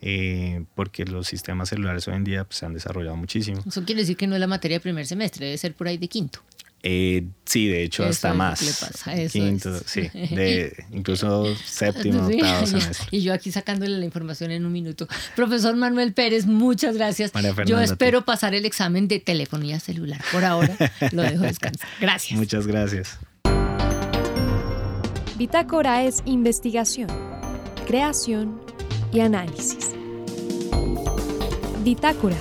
[0.00, 3.62] eh, porque los sistemas celulares hoy en día pues, se han desarrollado muchísimo.
[3.66, 5.96] Eso quiere decir que no es la materia de primer semestre, debe ser por ahí
[5.96, 6.40] de quinto.
[6.84, 8.60] Eh, sí, de hecho, Eso hasta más.
[8.60, 9.84] le pasa, eso Quinto, es.
[9.86, 13.06] sí, de incluso séptimo, Sí, octavo semestre.
[13.12, 15.06] Y yo aquí sacándole la información en un minuto.
[15.36, 17.30] Profesor Manuel Pérez, muchas gracias.
[17.66, 20.20] Yo espero pasar el examen de telefonía celular.
[20.32, 20.76] Por ahora
[21.12, 21.88] lo dejo descansar.
[22.00, 22.36] Gracias.
[22.36, 23.20] Muchas gracias.
[25.42, 27.08] Bitácora es investigación,
[27.84, 28.60] creación
[29.10, 29.92] y análisis.
[31.82, 32.36] Bitácora.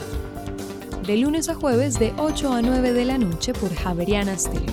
[1.07, 4.71] De lunes a jueves de 8 a 9 de la noche por Javeriana Stereo.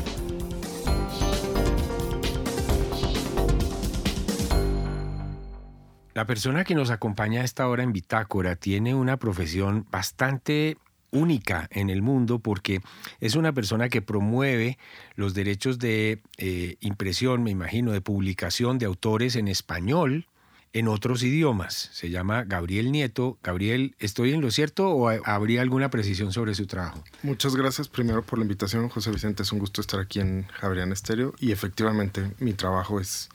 [6.13, 10.77] La persona que nos acompaña a esta hora en Bitácora tiene una profesión bastante
[11.11, 12.81] única en el mundo porque
[13.21, 14.79] es una persona que promueve
[15.15, 20.27] los derechos de eh, impresión, me imagino, de publicación de autores en español
[20.75, 21.89] en otros idiomas.
[21.95, 23.39] Se llama Gabriel Nieto.
[23.43, 27.03] Gabriel, ¿estoy en lo cierto o ha- habría alguna precisión sobre su trabajo?
[27.23, 29.43] Muchas gracias primero por la invitación, José Vicente.
[29.45, 33.31] Es un gusto estar aquí en Javerian Estéreo y efectivamente mi trabajo es,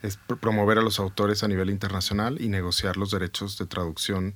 [0.00, 4.34] es pr- promover a los autores a nivel internacional y negociar los derechos de traducción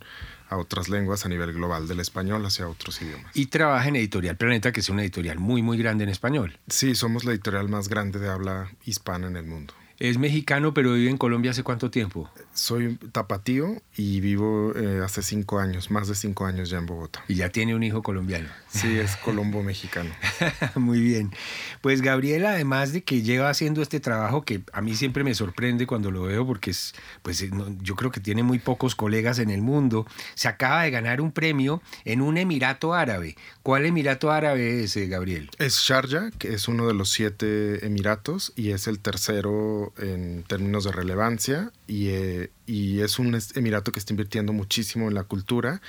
[0.53, 3.35] a otras lenguas a nivel global, del español hacia otros idiomas.
[3.35, 6.59] Y trabaja en Editorial Planeta, que es una editorial muy, muy grande en español.
[6.69, 9.75] Sí, somos la editorial más grande de habla hispana en el mundo.
[9.99, 12.29] Es mexicano, pero vive en Colombia hace cuánto tiempo?
[12.55, 17.25] Soy tapatío y vivo eh, hace cinco años, más de cinco años ya en Bogotá.
[17.29, 18.49] Y ya tiene un hijo colombiano.
[18.69, 20.11] Sí, es colombo mexicano.
[20.75, 21.33] Muy bien.
[21.81, 25.87] Pues Gabriel, además de que lleva haciendo este trabajo que a mí siempre me sorprende
[25.87, 29.39] cuando lo veo porque es, pues eh, no, yo creo que tiene muy pocos colegas
[29.39, 33.37] en el mundo, se acaba de ganar un premio en un Emirato Árabe.
[33.63, 35.51] ¿Cuál Emirato Árabe es, eh, Gabriel?
[35.59, 40.85] Es Sharjah, que es uno de los siete emiratos y es el tercero en términos
[40.85, 45.81] de relevancia y, eh, y es un emirato que está invirtiendo muchísimo en la cultura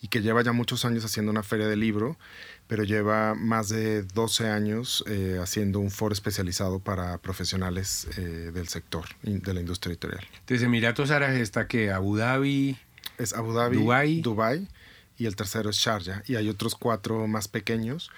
[0.00, 2.18] y que lleva ya muchos años haciendo una feria de libro,
[2.66, 8.68] pero lleva más de 12 años eh, haciendo un foro especializado para profesionales eh, del
[8.68, 10.26] sector de la industria editorial.
[10.40, 12.76] Entonces, Emiratos Árabes está que Abu Dhabi,
[13.18, 14.20] Es Abu Dhabi, Dubái.
[14.20, 14.68] Dubai
[15.18, 18.10] y el tercero es Sharjah y hay otros cuatro más pequeños.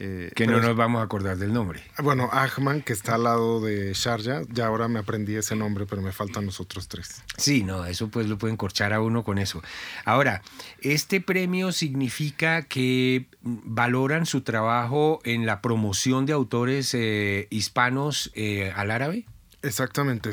[0.00, 1.82] Eh, que no nos vamos a acordar del nombre.
[1.98, 6.02] Bueno, Ahman, que está al lado de Sharjah, ya ahora me aprendí ese nombre, pero
[6.02, 7.22] me faltan los otros tres.
[7.36, 9.60] Sí, no, eso pues lo pueden corchar a uno con eso.
[10.04, 10.42] Ahora,
[10.80, 18.72] este premio significa que valoran su trabajo en la promoción de autores eh, hispanos eh,
[18.76, 19.26] al árabe.
[19.62, 20.30] Exactamente.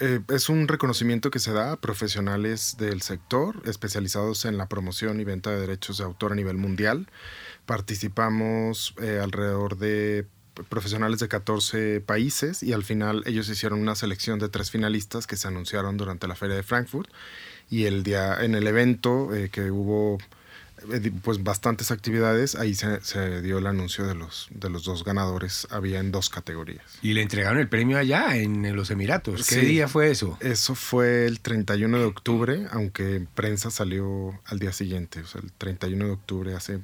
[0.00, 5.18] Eh, es un reconocimiento que se da a profesionales del sector especializados en la promoción
[5.20, 7.08] y venta de derechos de autor a nivel mundial.
[7.68, 10.24] Participamos eh, alrededor de
[10.70, 15.36] profesionales de 14 países y al final ellos hicieron una selección de tres finalistas que
[15.36, 17.10] se anunciaron durante la feria de Frankfurt
[17.68, 20.16] y el día en el evento eh, que hubo
[20.90, 25.04] eh, pues bastantes actividades, ahí se, se, dio el anuncio de los, de los dos
[25.04, 26.98] ganadores, había en dos categorías.
[27.02, 29.46] Y le entregaron el premio allá, en, los Emiratos.
[29.46, 30.38] ¿Qué día fue eso?
[30.40, 35.52] Eso fue el 31 de octubre, aunque prensa salió al día siguiente, o sea, el
[35.52, 36.80] 31 de octubre hace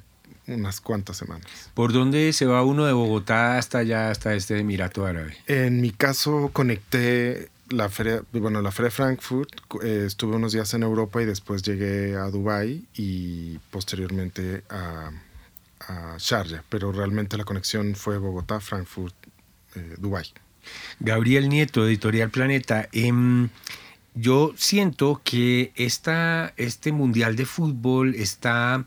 [0.47, 1.71] unas cuantas semanas.
[1.73, 5.35] ¿Por dónde se va uno de Bogotá hasta allá, hasta este Emirato Árabe?
[5.47, 9.49] En mi caso conecté la feria, bueno, la feria de Frankfurt,
[9.83, 15.11] eh, estuve unos días en Europa y después llegué a Dubai y posteriormente a,
[15.87, 19.15] a, Sharjah, pero realmente la conexión fue Bogotá, Frankfurt,
[19.75, 20.25] eh, Dubai.
[20.99, 22.87] Gabriel Nieto, Editorial Planeta.
[22.91, 23.49] Em,
[24.13, 28.85] yo siento que esta, este Mundial de Fútbol está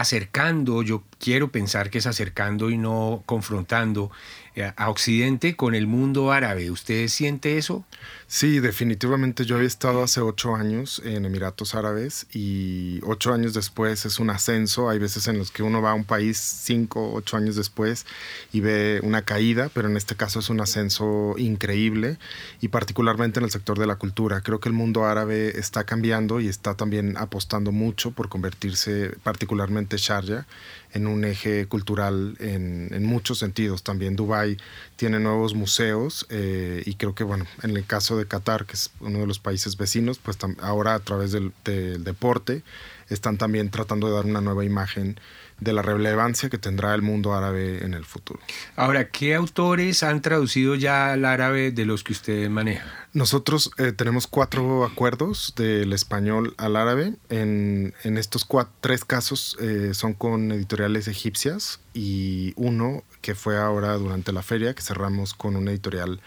[0.00, 4.12] acercando, yo quiero pensar que es acercando y no confrontando
[4.54, 6.70] eh, a Occidente con el mundo árabe.
[6.70, 7.84] ¿Usted siente eso?
[8.30, 9.46] Sí, definitivamente.
[9.46, 14.28] Yo había estado hace ocho años en Emiratos Árabes y ocho años después es un
[14.28, 14.90] ascenso.
[14.90, 18.04] Hay veces en los que uno va a un país cinco, ocho años después
[18.52, 22.18] y ve una caída, pero en este caso es un ascenso increíble
[22.60, 24.42] y particularmente en el sector de la cultura.
[24.42, 29.96] Creo que el mundo árabe está cambiando y está también apostando mucho por convertirse, particularmente
[29.96, 30.46] Sharjah,
[30.92, 33.82] en un eje cultural en, en muchos sentidos.
[33.82, 34.58] También Dubái
[34.96, 38.90] tiene nuevos museos eh, y creo que, bueno, en el caso de Qatar, que es
[39.00, 42.62] uno de los países vecinos, pues ahora a través del, del deporte
[43.08, 45.18] están también tratando de dar una nueva imagen
[45.60, 48.40] de la relevancia que tendrá el mundo árabe en el futuro.
[48.76, 53.08] Ahora, ¿qué autores han traducido ya al árabe de los que usted maneja?
[53.12, 57.14] Nosotros eh, tenemos cuatro acuerdos del español al árabe.
[57.28, 58.46] En, en estos
[58.80, 64.74] tres casos eh, son con editoriales egipcias y uno que fue ahora durante la feria,
[64.74, 66.20] que cerramos con una editorial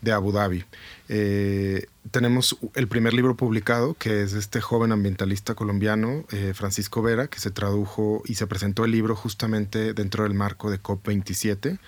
[0.00, 0.64] de Abu Dhabi.
[1.08, 7.28] Eh, tenemos el primer libro publicado, que es este joven ambientalista colombiano, eh, Francisco Vera,
[7.28, 11.78] que se tradujo y se presentó el libro justamente dentro del marco de COP27.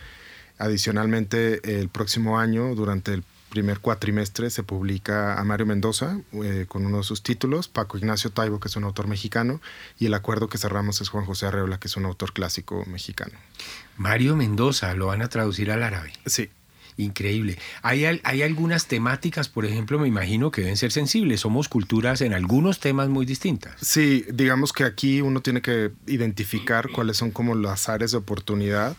[0.59, 6.87] Adicionalmente, el próximo año, durante el primer cuatrimestre, se publica a Mario Mendoza eh, con
[6.87, 9.61] uno de sus títulos, Paco Ignacio Taibo, que es un autor mexicano,
[9.99, 13.33] y el acuerdo que cerramos es Juan José Arreola, que es un autor clásico mexicano.
[13.97, 16.13] Mario Mendoza, ¿lo van a traducir al árabe?
[16.27, 16.51] Sí.
[17.01, 17.59] Increíble.
[17.83, 21.41] Hay, hay algunas temáticas, por ejemplo, me imagino que deben ser sensibles.
[21.41, 23.75] Somos culturas en algunos temas muy distintas.
[23.81, 28.97] Sí, digamos que aquí uno tiene que identificar cuáles son como las áreas de oportunidad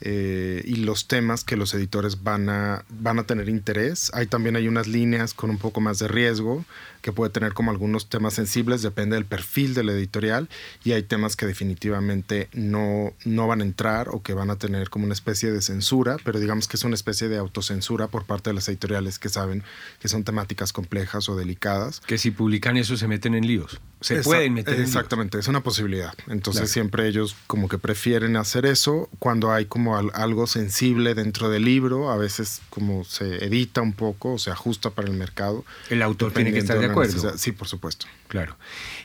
[0.00, 4.10] eh, y los temas que los editores van a, van a tener interés.
[4.14, 6.64] Hay también hay unas líneas con un poco más de riesgo
[7.02, 10.48] que puede tener como algunos temas sensibles, depende del perfil del editorial
[10.84, 14.90] y hay temas que definitivamente no, no van a entrar o que van a tener
[14.90, 18.50] como una especie de censura, pero digamos que es una especie de autocensura por parte
[18.50, 19.62] de las editoriales que saben
[20.00, 22.00] que son temáticas complejas o delicadas.
[22.00, 23.80] Que si publican eso se meten en líos.
[24.00, 26.14] Se pueden meter Exactamente, es una posibilidad.
[26.28, 31.64] Entonces siempre ellos como que prefieren hacer eso cuando hay como algo sensible dentro del
[31.64, 35.64] libro, a veces como se edita un poco o se ajusta para el mercado.
[35.90, 37.36] El autor tiene que estar de acuerdo.
[37.36, 38.06] Sí, por supuesto.
[38.28, 38.56] Claro.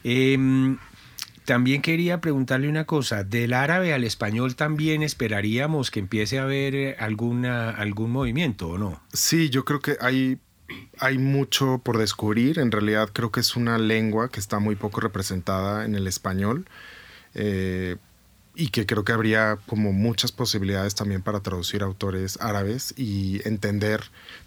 [0.03, 0.77] Em,
[1.45, 3.23] también quería preguntarle una cosa.
[3.23, 8.77] Del árabe al español también esperaríamos que empiece a haber eh, alguna, algún movimiento, ¿o
[8.77, 9.01] no?
[9.11, 10.37] Sí, yo creo que hay,
[10.99, 12.59] hay mucho por descubrir.
[12.59, 16.65] En realidad creo que es una lengua que está muy poco representada en el español.
[17.35, 17.97] Eh,
[18.55, 24.01] y que creo que habría como muchas posibilidades también para traducir autores árabes y entender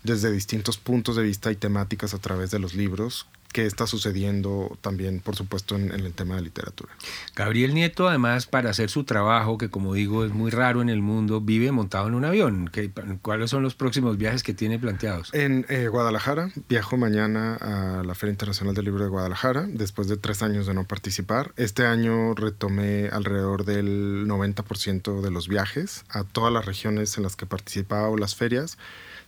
[0.05, 4.77] desde distintos puntos de vista y temáticas a través de los libros qué está sucediendo
[4.83, 6.93] también, por supuesto, en, el tema de literatura.
[7.35, 11.01] Gabriel Nieto, además, para hacer su trabajo, que como digo es muy raro en el
[11.01, 12.71] mundo, vive montado en un avión.
[13.23, 15.33] ¿Cuáles son los próximos viajes que tiene planteados?
[15.33, 20.19] En eh, Guadalajara, viajo mañana a la Feria Internacional del Libro de Guadalajara, después de
[20.19, 21.55] tres años de no participar.
[21.57, 27.37] Este año retomé alrededor del 90% de los viajes a todas las regiones en las
[27.37, 28.77] que participaba o las ferias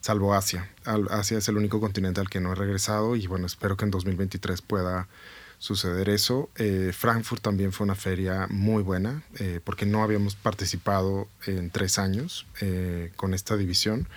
[0.08, 0.66] salvo Asia.
[1.10, 3.90] Asia es el único continente al que no he regresado y bueno, espero que en
[3.90, 5.06] 2023 pueda
[5.58, 6.48] suceder eso.
[6.56, 11.98] Eh, Frankfurt también fue una feria muy buena eh, porque no habíamos participado en tres
[11.98, 14.08] años eh, con esta división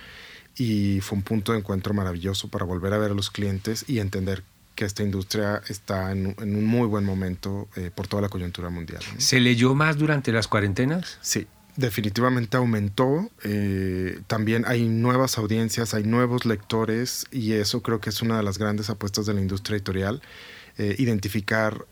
[0.55, 3.99] y fue un punto de encuentro maravilloso para volver a ver a los clientes y
[3.99, 4.43] entender
[4.76, 9.01] que esta industria está en, un muy buen momento por toda la coyuntura mundial.
[9.18, 11.18] ¿Se leyó más durante las cuarentenas?
[11.20, 13.30] Sí, definitivamente aumentó.
[13.43, 18.43] Eh, también hay nuevas audiencias, hay nuevos lectores y eso creo que es una de
[18.43, 20.22] las grandes apuestas de la industria editorial.
[20.78, 21.86] Eh, identificar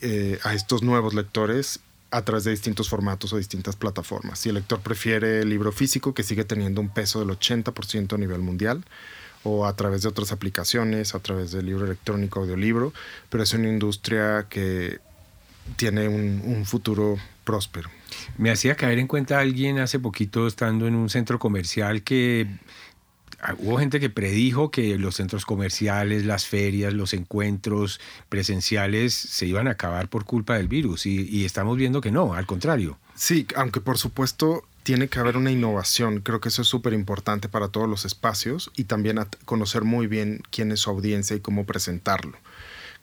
[0.00, 4.38] eh, a estos nuevos lectores a través de distintos formatos o distintas plataformas.
[4.38, 8.18] Si el lector prefiere el libro físico, que sigue teniendo un peso del 80% a
[8.18, 8.84] nivel mundial,
[9.46, 12.92] o a través de otras aplicaciones, a través del libro electrónico, audiolibro,
[13.30, 14.98] pero es una industria que
[15.76, 17.16] tiene un, futuro
[17.46, 17.88] próspero.
[18.36, 22.46] Me hacía caer en cuenta alguien hace poquito estando en un centro comercial que
[23.40, 29.46] ah, hubo gente que predijo que los centros comerciales, las ferias, los encuentros presenciales se
[29.46, 32.98] iban a acabar por culpa del virus y, y estamos viendo que no, al contrario.
[33.14, 36.20] Sí, aunque por supuesto tiene que haber una innovación.
[36.20, 40.42] Creo que eso es súper importante para todos los espacios y también conocer muy bien
[40.50, 42.38] quién es su audiencia y cómo presentarlo.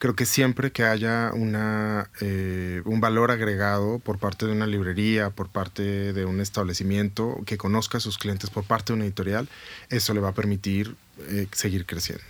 [0.04, 5.30] Creo que siempre que haya una, eh, un valor agregado por parte de una librería,
[5.30, 9.48] por parte de un establecimiento, que conozca a sus clientes por parte de una editorial,
[9.88, 10.98] eso le va a permitir
[11.30, 12.22] eh, seguir creciendo.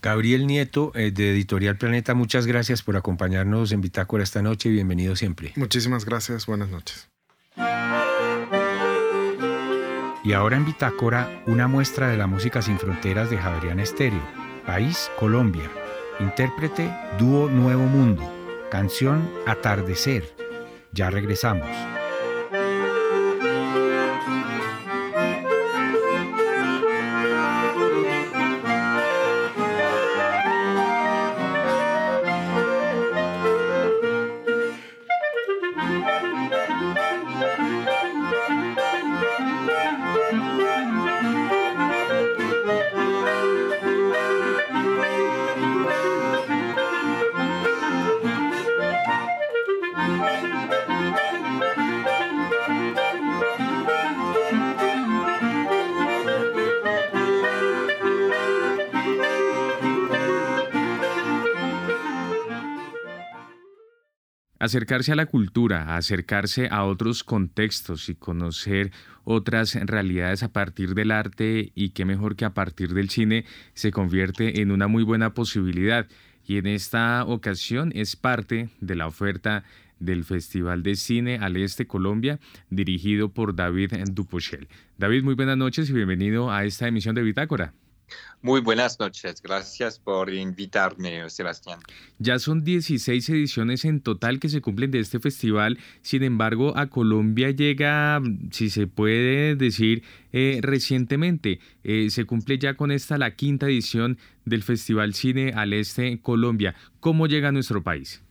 [0.00, 4.72] Gabriel Nieto, eh, de Editorial Planeta, muchas gracias por acompañarnos en Bitácora esta noche y
[4.72, 5.52] bienvenido siempre.
[5.56, 7.06] Muchísimas gracias, buenas noches.
[10.24, 14.22] Y ahora en Bitácora, una muestra de la música sin fronteras de Javerian Estéreo.
[14.64, 15.70] País, Colombia.
[16.20, 18.22] Intérprete, Dúo Nuevo Mundo.
[18.70, 20.24] Canción, Atardecer.
[20.92, 21.68] Ya regresamos.
[64.70, 68.92] Acercarse a la cultura, acercarse a otros contextos y conocer
[69.24, 73.44] otras realidades a partir del arte y qué mejor que a partir del cine
[73.74, 76.06] se convierte en una muy buena posibilidad.
[76.46, 79.64] Y en esta ocasión es parte de la oferta
[79.98, 82.38] del Festival de Cine al Este Colombia,
[82.70, 84.68] dirigido por David Dupochel.
[84.98, 87.74] David, muy buenas noches y bienvenido a esta emisión de Bitácora.
[88.42, 91.80] Muy buenas noches, gracias por invitarme, Sebastián.
[92.18, 96.86] Ya son 16 ediciones en total que se cumplen de este festival, sin embargo a
[96.86, 100.02] Colombia llega, si se puede decir,
[100.32, 101.60] eh, recientemente.
[101.84, 106.74] Eh, se cumple ya con esta la quinta edición del Festival Cine al Este Colombia.
[107.00, 108.22] ¿Cómo llega a nuestro país?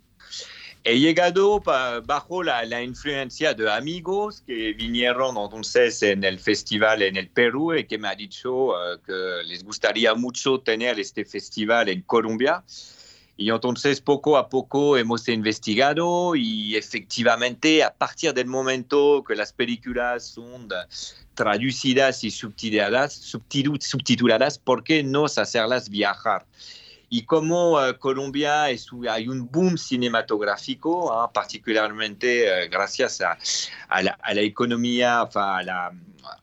[0.84, 7.30] He llegado bajo la, influencia de amigos que vinieron entonces en el festival en el
[7.30, 12.02] Perú y que me ha dicho eh, que les gustaría mucho tener este festival en
[12.04, 12.64] Colombia.
[13.36, 19.54] Y entonces poco a poco hemos investigado y efectivamente a partir del momento que las
[19.54, 20.70] películas son
[21.34, 26.46] traducidas y subtituladas, subtituladas ¿por qué no hacerlas viajar?
[27.10, 31.32] Y como uh, Colombia es, hay un boom cinematográfico, ¿ah?
[31.32, 33.38] particularmente uh, gracias a,
[34.02, 35.92] la, a, la, economía, a la,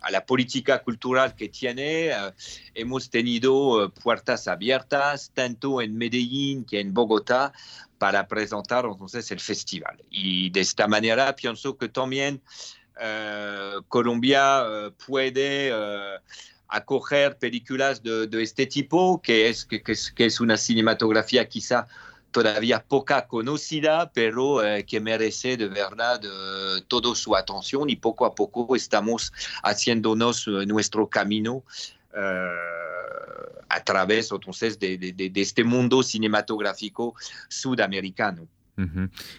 [0.01, 2.33] a la, política cultural que tiene, uh,
[2.75, 7.53] hemos tenido puertas abiertas tanto en Medellín que en Bogotá
[7.99, 10.03] para presentar entonces el festival.
[10.11, 12.43] Y de esta manera pienso que también
[13.89, 15.71] Colombia puede
[16.69, 19.83] acoger películas de, este tipo, que es, que,
[20.27, 21.87] es, una cinematografía quizá
[22.31, 28.27] todavía poca conocida, pero eh, que merece de verdad uh, toda su atención y poco
[28.27, 31.65] a poco estamos haciéndonos eh, nuestro camino
[33.69, 37.15] a través entonces de, este mundo cinematográfico
[37.49, 38.49] sudamericano.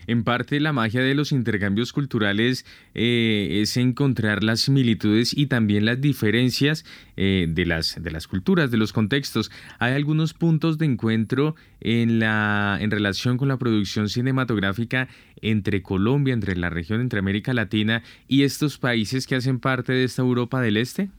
[0.08, 2.66] En parte la magia de los intercambios culturales
[2.96, 6.86] eh, es encontrar las similitudes y también las diferencias
[7.18, 9.52] eh, de, las, de las culturas, de los contextos.
[9.78, 15.08] Hay algunos puntos de encuentro en, la, en relación con la producción cinematográfica
[15.42, 20.04] entre Colombia, entre la región, entre América Latina y estos países que hacen parte de
[20.04, 21.10] esta Europa del Este.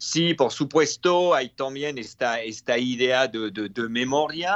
[0.00, 4.54] Sí, por supuesto, hay también esta, esta idea de, de, memoria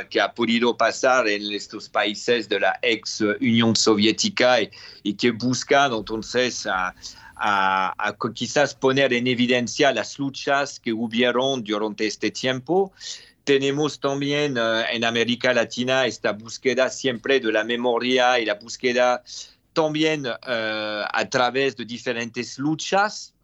[0.00, 0.06] ¿eh?
[0.08, 4.62] que ha podido pasar en estos países de la ex Unión Soviética
[5.02, 6.94] y, que buscan entonces a,
[7.36, 12.90] a, quizás poner en evidencia las luchas que hubieron durante este tiempo.
[13.44, 19.22] Tenemos también uh, en América Latina esta búsqueda siempre de la memoria y la búsqueda
[19.74, 23.34] también a través de diferentes luchas.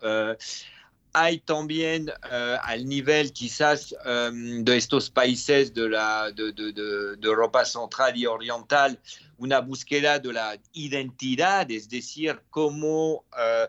[1.13, 7.29] Hay también uh, al nivel quizás um, de estos países de, la, de, de, de,
[7.29, 8.99] Europa Central y Oriental
[9.39, 13.69] una búsqueda de la identidad, es decir, cómo uh,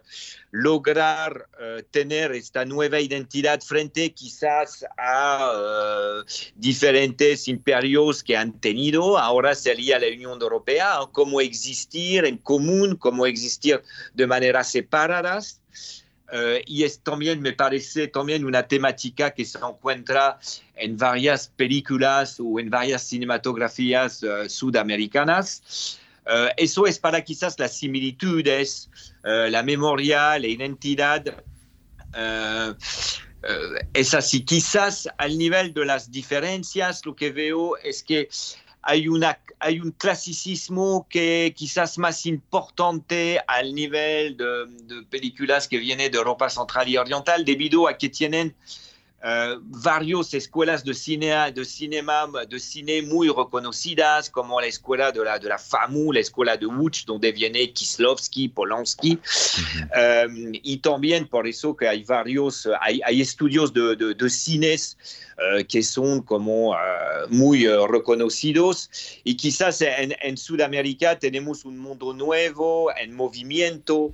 [0.52, 6.24] lograr uh, tener esta nueva identidad frente quizás a
[6.56, 13.26] diferentes imperios que han tenido, ahora sería la Unión Europea, cómo existir en común, cómo
[13.26, 13.82] existir
[14.14, 15.62] de maneras separadas.
[16.32, 20.40] Uh, y es también, me parece, también una temática que se encuentra
[20.76, 26.00] en varias películas o en varias cinematografías uh, sudamericanas.
[26.26, 28.90] Uh, eso es para quizás las similitudes,
[29.24, 31.44] la memoria, la identidad.
[33.94, 38.30] es así, quizás al nivel de las diferencias, lo que veo es que
[38.82, 45.78] hay, una, hay un clasicismo que quizás más importante al nivel de, de películas que
[45.78, 48.56] vienen de Europa Central y Oriental debido a que tienen
[49.24, 55.24] Uh, varias escuelas de cine, de cinema, de cine muy reconocidas, como la escuela de
[55.24, 61.28] la, de la FAMU, la escuela de Łódź, donde viene Kislovsky, Polanski, um, y también
[61.28, 64.98] por eso que hay varios, hay, hay estudios de, de, de cines
[65.38, 66.76] uh, que son como
[67.30, 68.90] muy reconocidos,
[69.24, 74.14] y quizás en, en Sudamérica tenemos un mundo nuevo, en movimiento,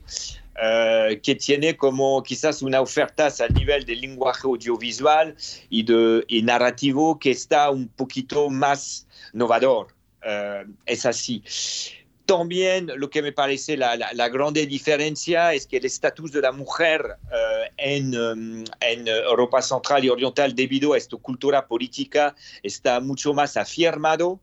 [0.58, 5.36] Uh, que tiene como quizás una oferta a nivel del lenguaje audiovisual
[5.70, 9.90] y, de, y narrativo que está un poquito más novador.
[10.24, 11.44] Uh, es así.
[12.26, 16.42] También lo que me parece la, la, la grande diferencia es que el estatus de
[16.42, 23.00] la mujer uh, en, en, Europa Central y Oriental debido a esta cultura política está
[23.00, 24.40] mucho más afirmado.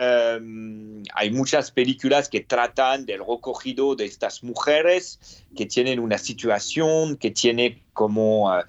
[0.00, 7.16] Um, hay muchas películas que tratan del recogido de estas mujeres que tienen una situación,
[7.16, 8.62] que tiene como uh,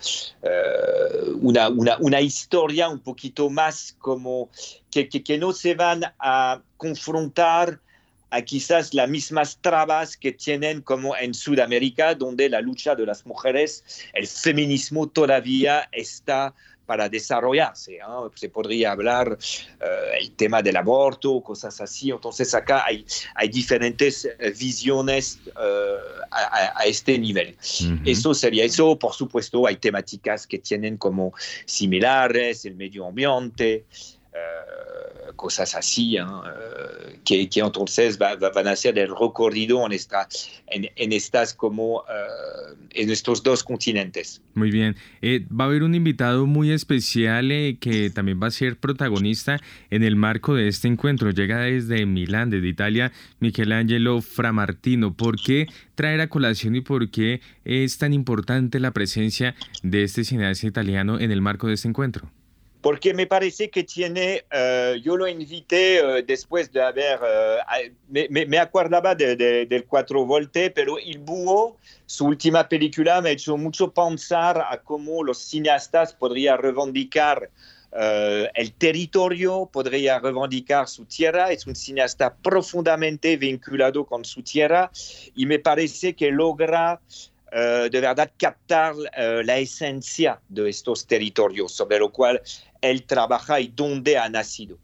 [1.39, 1.69] una,
[1.99, 4.49] una, historia un poquito más como
[4.89, 7.79] que, que, no se van a confrontar
[8.31, 13.27] a quizás las mismas trabas que tienen como en Sudamérica, donde la lucha de las
[13.27, 16.55] mujeres, el feminismo todavía está
[16.89, 17.97] para desarrollarse.
[17.97, 18.01] ¿eh?
[18.33, 19.85] Se podría hablar uh,
[20.19, 22.09] el tema del aborto, cosas así.
[22.09, 24.27] Entonces acá hay, hay diferentes
[24.57, 27.49] visiones uh, a, a, este nivel.
[27.49, 28.01] Uh -huh.
[28.09, 28.97] Eso sería eso.
[28.97, 31.31] Por supuesto, hay temáticas que tienen como
[31.65, 33.85] similares, el medio ambiente.
[34.31, 36.23] Uh, cosas así, ¿eh?
[36.23, 40.27] uh, que, que, entonces va, va, van a ser el recorrido en, esta,
[40.67, 42.03] en, estas como uh,
[42.91, 44.41] en estos dos continentes.
[44.53, 48.51] Muy bien, eh, va a haber un invitado muy especial eh, que también va a
[48.51, 49.59] ser protagonista
[49.89, 51.31] en el marco de este encuentro.
[51.31, 55.13] Llega desde Milán, desde Italia, Michelangelo Framartino.
[55.13, 60.23] ¿Por qué traer a colación y por qué es tan importante la presencia de este
[60.23, 62.29] cineasta italiano en el marco de este encuentro?
[62.81, 67.91] Porque me parece que tiene, uh, yo lo invité uh, después de haber, uh,
[68.29, 73.33] me, acordaba de, de, del 4 Volte, pero El Búho, su última película, me ha
[73.33, 77.49] hecho mucho pensar a cómo los cineastas podrían reivindicar
[77.91, 84.91] el territorio, podría reivindicar su tierra, es un cineasta profundamente vinculado con su tierra
[85.35, 87.01] y me parece que logra
[87.51, 88.93] de verdad captar
[89.43, 92.39] la esencia de estos territorios sobre lo cual
[92.81, 94.77] él trabaja y dónde ha nacido.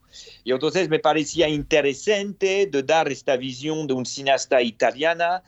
[0.43, 5.43] Y entonces me parecía interesante de dar esta visión de un cineasta italiana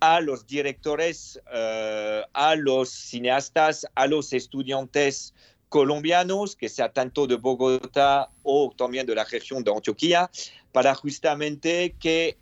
[0.00, 5.34] a los directores, uh, a los cineastas, a los estudiantes
[5.68, 10.30] colombianos, que sea tanto de Bogotá o también de la región de Antioquia,
[10.72, 12.36] para justamente que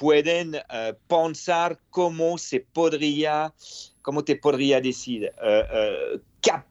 [0.00, 3.52] pueden uh, pensar cómo se podría,
[4.00, 6.20] cómo te podría decir, uh, uh,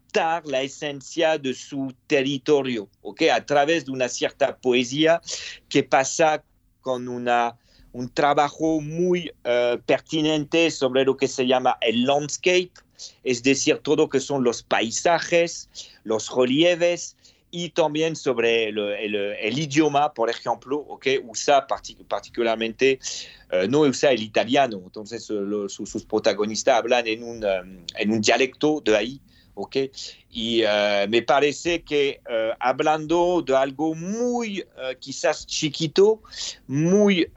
[0.09, 3.23] captar la esencia de su territorio, ¿ok?
[3.33, 5.21] A través de una cierta poesía
[5.67, 6.43] que pasa
[6.81, 7.55] con una,
[7.93, 9.31] un trabajo muy
[9.85, 12.71] pertinente sobre lo que se llama el landscape,
[13.23, 15.69] es decir, todo lo que son los paisajes,
[16.03, 17.15] los relieves,
[17.51, 22.99] y también sobre el, el, idioma, por ejemplo, que usa partic particularmente,
[23.51, 28.11] uh, no usa el italiano, entonces uh, los, sus, sus, protagonistas hablan en un, en
[28.11, 29.21] un dialecto de ahí.
[29.61, 29.91] Okay.
[30.31, 32.21] Y uh, me parece que
[32.59, 34.63] hablando de algo muy
[34.99, 36.21] quizás chiquito,
[36.67, 37.29] muy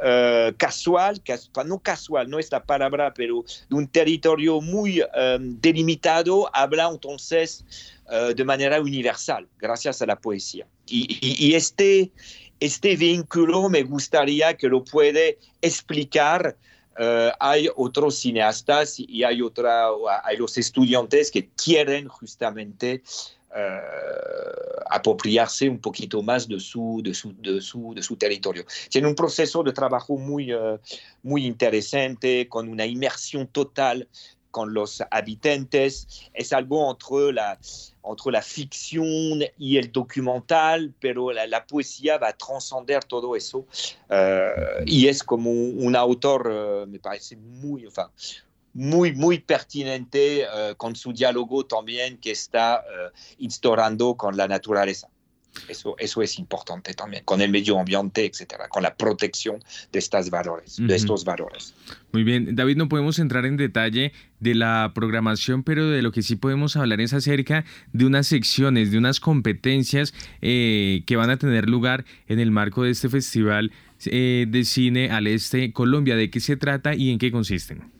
[0.56, 6.48] casual, cas no casual, no es la palabra, pero de un territorio muy um, delimitado,
[6.54, 7.64] habla entonces
[8.06, 10.66] uh, de manera universal, gracias a la poesía.
[10.86, 12.12] Y, y, y, este,
[12.60, 16.56] este vínculo me gustaría que lo puede explicar
[16.98, 19.88] eh, hay otros cineastas y hay, otra,
[20.24, 23.02] hay los estudiantes que quieren justamente
[23.54, 23.80] eh,
[24.88, 27.34] apropiarse un poquito más de su, de su,
[27.94, 28.64] de su, territorio.
[28.90, 30.78] Tiene un proceso de trabajo muy, uh,
[31.22, 34.08] muy interesante, con una inmersión total
[34.52, 36.30] con los habitantes.
[36.32, 37.58] Es algo entre la,
[38.04, 43.66] entre la ficción y el documental, pero la, la poesía va a trascender todo eso.
[44.08, 48.06] Uh, y es como un autor, uh, me parece muy, enfin,
[48.74, 55.08] muy, muy pertinente uh, con su diálogo también que está uh, instaurando con la naturaleza.
[55.68, 60.30] Eso, eso es importante también, con el medio ambiente, etcétera, con la protección de, estas
[60.30, 60.86] valores, uh -huh.
[60.86, 61.74] de estos valores.
[62.12, 66.22] Muy bien, David, no podemos entrar en detalle de la programación, pero de lo que
[66.22, 71.36] sí podemos hablar es acerca de unas secciones, de unas competencias eh, que van a
[71.36, 73.72] tener lugar en el marco de este festival
[74.06, 76.16] eh, de cine al este Colombia.
[76.16, 77.92] ¿De qué se trata y en qué consisten?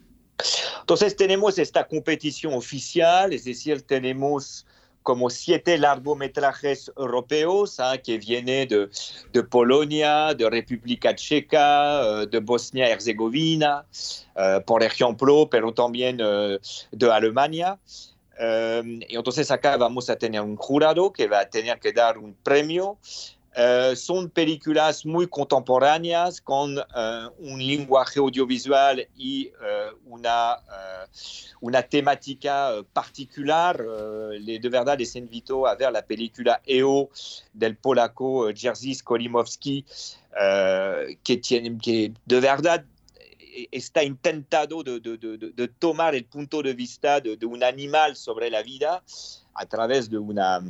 [0.81, 4.67] Entonces tenemos esta competición oficial, es decir, tenemos
[5.03, 8.01] como siete largometrajes europeos ¿eh?
[8.03, 8.89] que vienen de,
[9.33, 13.85] de, Polonia, de República Checa, de Bosnia-Herzegovina,
[14.37, 16.59] uh, por ejemplo, pero también uh,
[16.91, 17.79] de Alemania.
[18.41, 22.19] Um, y entonces acá vamos a tener un jurado que va a tener que dar
[22.19, 22.99] un premio
[23.55, 26.83] Uh, son películas muy contemporáneas con uh,
[27.39, 30.57] un lenguaje audiovisual y uh, una,
[31.61, 33.79] una, temática particular.
[34.41, 37.11] Les, de verdad les invito a la película EO
[37.53, 39.85] del polaco Jerzy Skolimowski,
[41.23, 42.87] que, tiene, que de verdad
[43.71, 48.51] está intentado de, de, de, de, tomar el punto de vista de, un animal sobre
[48.51, 49.03] la vida
[49.55, 50.61] a través de, una,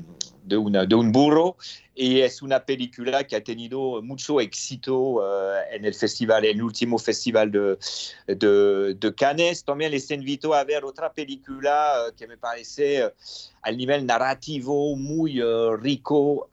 [0.42, 1.56] de, una, de un burro
[1.94, 5.22] y es una película que ha tenido mucho éxito uh,
[5.70, 7.78] en el festival, en el último festival de,
[8.26, 9.64] de, de, Cannes.
[9.64, 13.10] También les invito a ver otra película uh, que me parece uh,
[13.62, 15.40] al nivel narrativo muy
[15.78, 16.48] rico.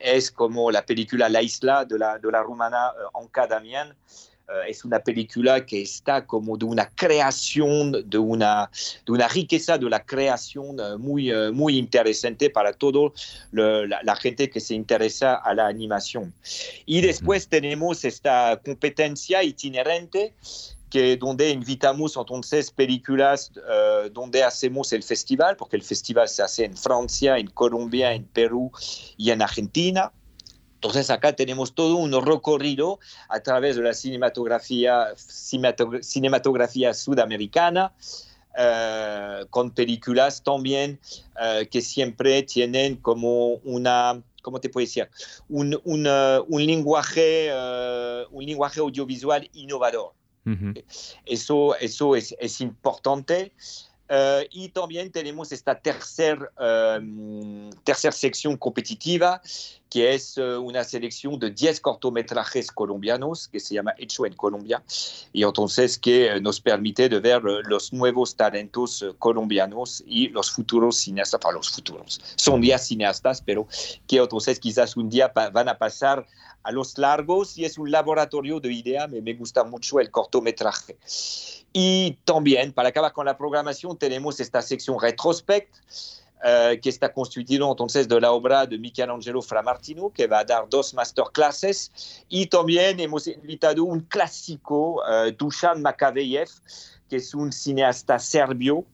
[0.00, 3.94] es como la película La Isla de la, de la rumana Anka Damian.
[4.48, 8.70] Uh, es una película que está como de una creación, de una,
[9.04, 13.12] de una riqueza de la creación uh, muy, uh, muy interesante para toda
[13.52, 16.32] la, la, gente que se interesa a la animación.
[16.86, 20.32] Y después tenemos esta competencia itinerante
[20.88, 26.64] que donde invitamos entonces películas uh, donde hacemos el festival, porque el festival se hace
[26.64, 28.72] en Francia, en Colombia, en Perú
[29.16, 30.10] y en Argentina.
[30.80, 37.92] Entonces acá tenemos todo un recorrido a través de la cinematografía, cinematografía sudamericana,
[38.56, 41.00] uh, con películas también
[41.34, 45.08] uh, que siempre tienen como una, ¿cómo te puedo decir?
[45.48, 47.50] Un, un, uh, un lenguaje,
[48.30, 50.12] un lenguaje audiovisual innovador.
[50.46, 50.84] Uh -huh.
[51.26, 53.52] Eso, eso es, es importante.
[54.10, 56.50] Uh, y también tenemos esta tercera
[56.98, 59.42] um, tercer sección competitiva,
[59.90, 64.82] que es uh, una selección de 10 cortometrajes colombianos que se llama Hecho en Colombia,
[65.30, 70.96] y entonces que nos permite de ver uh, los nuevos talentos colombianos y los futuros
[70.96, 73.68] cineastas, para los futuros, son ya cineastas, pero
[74.06, 76.26] que entonces quizás un día van a pasar
[76.62, 80.96] a los largos y es un laboratorio de ideas, me, me gusta mucho el cortometraje.
[81.72, 85.74] Y también, para acabar con la programación, tenemos esta sección retrospect,
[86.38, 90.68] uh, que está constituida entonces de la obra de Michelangelo Framartino, que va a dar
[90.68, 92.24] dos masterclasses.
[92.28, 96.48] Y también hemos invitado un clásico, uh, Dusan Makaveyev,
[97.08, 98.84] que es un cineasta serbio,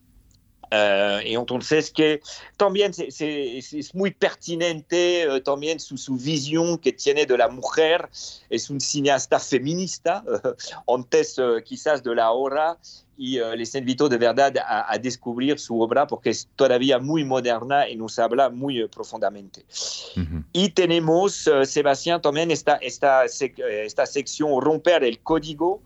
[0.70, 2.20] Uh, y entonces que
[2.56, 8.08] también es, es, muy pertinente uh, también su, su, visión que tiene de la mujer.
[8.48, 12.78] Es un cineasta feminista, uh, antes quizás de la hora,
[13.16, 17.88] y les invito de verdad a, a, descubrir su obra porque es todavía muy moderna
[17.88, 19.64] y nos habla muy profundamente.
[19.68, 20.44] -huh.
[20.52, 25.82] Y tenemos, Sebastián, también esta, esta, esta sección Romper el Código,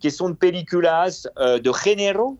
[0.00, 2.36] que son películas de género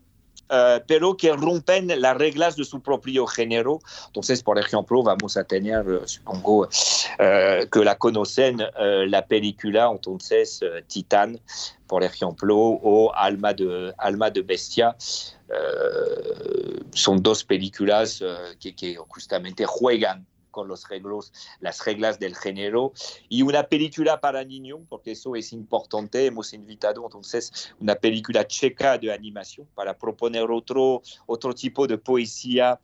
[0.87, 3.79] pero que rompen las reglas de su propio género.
[4.07, 8.61] Entonces, por ejemplo, vamos a tener, uh, supongo uh, que la conocen,
[9.07, 11.39] la película, entonces, Titán,
[11.87, 14.95] por ejemplo, o Alma de, Alma de Bestia.
[16.93, 18.23] son dos películas
[18.59, 22.93] que, que justamente juegan con los reglos, las reglas del género
[23.27, 26.25] y una película para niños, porque eso es importante.
[26.25, 32.79] Hemos invitado entonces una película checa de animación para proponer otro, otro tipo de poesía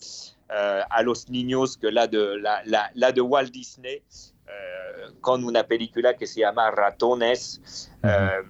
[0.49, 5.43] uh, a los niños que la de, la, la, la de Walt Disney, uh, con
[5.43, 7.91] una película que se llama Ratones.
[8.03, 8.43] Uh,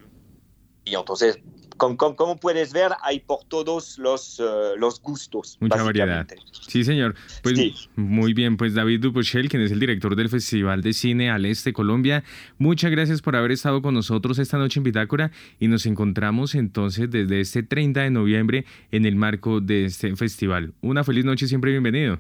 [0.86, 1.38] y entonces
[1.80, 4.44] como, puedes ver, hay por todos los, eh,
[4.78, 5.58] los gustos.
[5.60, 6.28] Mucha variedad.
[6.68, 7.16] Sí, señor.
[7.42, 11.46] Pues muy bien, pues David Dupochel, quien es el director del Festival de Cine al
[11.46, 12.24] Este Colombia,
[12.58, 17.10] muchas gracias por haber estado con nosotros esta noche en Bitácora y nos encontramos entonces
[17.10, 20.74] desde este 30 de noviembre en el marco de este festival.
[20.82, 22.20] Una feliz noche, siempre bienvenido.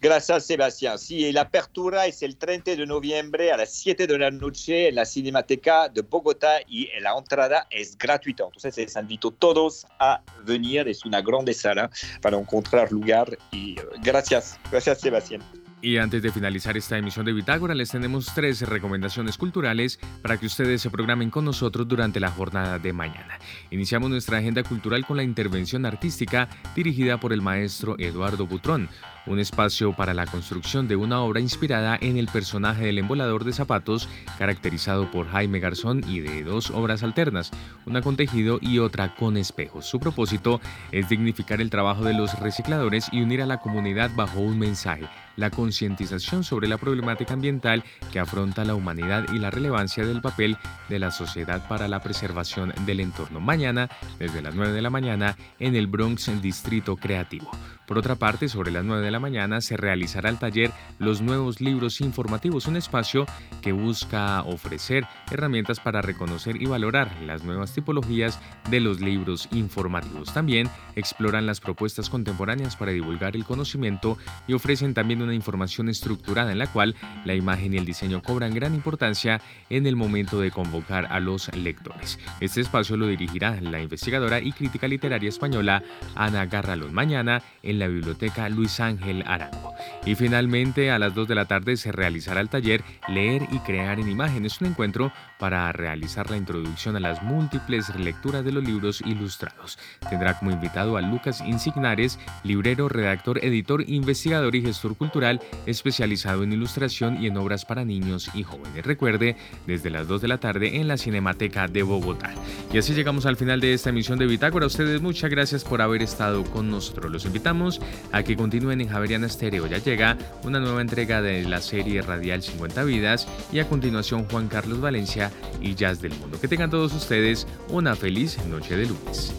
[0.00, 0.96] Gracias, Sebastián.
[0.96, 4.94] Sí, la apertura es el 30 de noviembre a las 7 de la noche en
[4.94, 8.44] la Cinemateca de Bogotá y la entrada es gratuita.
[8.44, 10.86] Entonces, les invito a todos a venir.
[10.86, 11.90] Es una grande sala
[12.22, 13.36] para encontrar lugar.
[13.50, 15.42] Y eh, gracias, gracias, Sebastián.
[15.80, 20.46] Y antes de finalizar esta emisión de Bitágora, les tenemos tres recomendaciones culturales para que
[20.46, 23.38] ustedes se programen con nosotros durante la jornada de mañana.
[23.70, 28.88] Iniciamos nuestra agenda cultural con la intervención artística dirigida por el maestro Eduardo Butrón,
[29.28, 33.52] un espacio para la construcción de una obra inspirada en el personaje del embolador de
[33.52, 34.08] zapatos,
[34.38, 37.50] caracterizado por Jaime Garzón y de dos obras alternas,
[37.86, 39.86] una con tejido y otra con espejos.
[39.86, 40.60] Su propósito
[40.92, 45.06] es dignificar el trabajo de los recicladores y unir a la comunidad bajo un mensaje
[45.38, 50.58] la concientización sobre la problemática ambiental que afronta la humanidad y la relevancia del papel
[50.88, 53.40] de la sociedad para la preservación del entorno.
[53.40, 57.50] Mañana, desde las 9 de la mañana, en el Bronx Distrito Creativo.
[57.86, 61.60] Por otra parte, sobre las 9 de la mañana se realizará el taller Los Nuevos
[61.60, 63.26] Libros Informativos, un espacio
[63.62, 68.40] que busca ofrecer herramientas para reconocer y valorar las nuevas tipologías
[68.70, 70.32] de los libros informativos.
[70.32, 76.52] También exploran las propuestas contemporáneas para divulgar el conocimiento y ofrecen también una información estructurada
[76.52, 76.94] en la cual
[77.24, 79.40] la imagen y el diseño cobran gran importancia
[79.70, 82.18] en el momento de convocar a los lectores.
[82.40, 85.82] Este espacio lo dirigirá la investigadora y crítica literaria española
[86.14, 89.74] Ana Garralón mañana en la Biblioteca Luis Ángel Arango.
[90.04, 93.98] Y finalmente a las 2 de la tarde se realizará el taller Leer y Crear
[94.00, 99.00] en Imágenes, un encuentro para realizar la introducción a las múltiples lecturas de los libros
[99.02, 99.78] ilustrados.
[100.10, 106.52] Tendrá como invitado a Lucas Insignares, librero, redactor, editor, investigador y gestor cultural especializado en
[106.52, 108.84] ilustración y en obras para niños y jóvenes.
[108.84, 109.36] Recuerde,
[109.66, 112.32] desde las 2 de la tarde en la Cinemateca de Bogotá.
[112.72, 114.64] Y así llegamos al final de esta emisión de Bitácora.
[114.64, 117.10] A ustedes muchas gracias por haber estado con nosotros.
[117.10, 117.80] Los invitamos
[118.12, 119.66] a que continúen en Javeriana Estéreo.
[119.66, 124.48] Ya llega una nueva entrega de la serie radial 50 vidas y a continuación Juan
[124.48, 125.27] Carlos Valencia
[125.60, 126.40] y Jazz del Mundo.
[126.40, 129.32] Que tengan todos ustedes una feliz noche de lunes.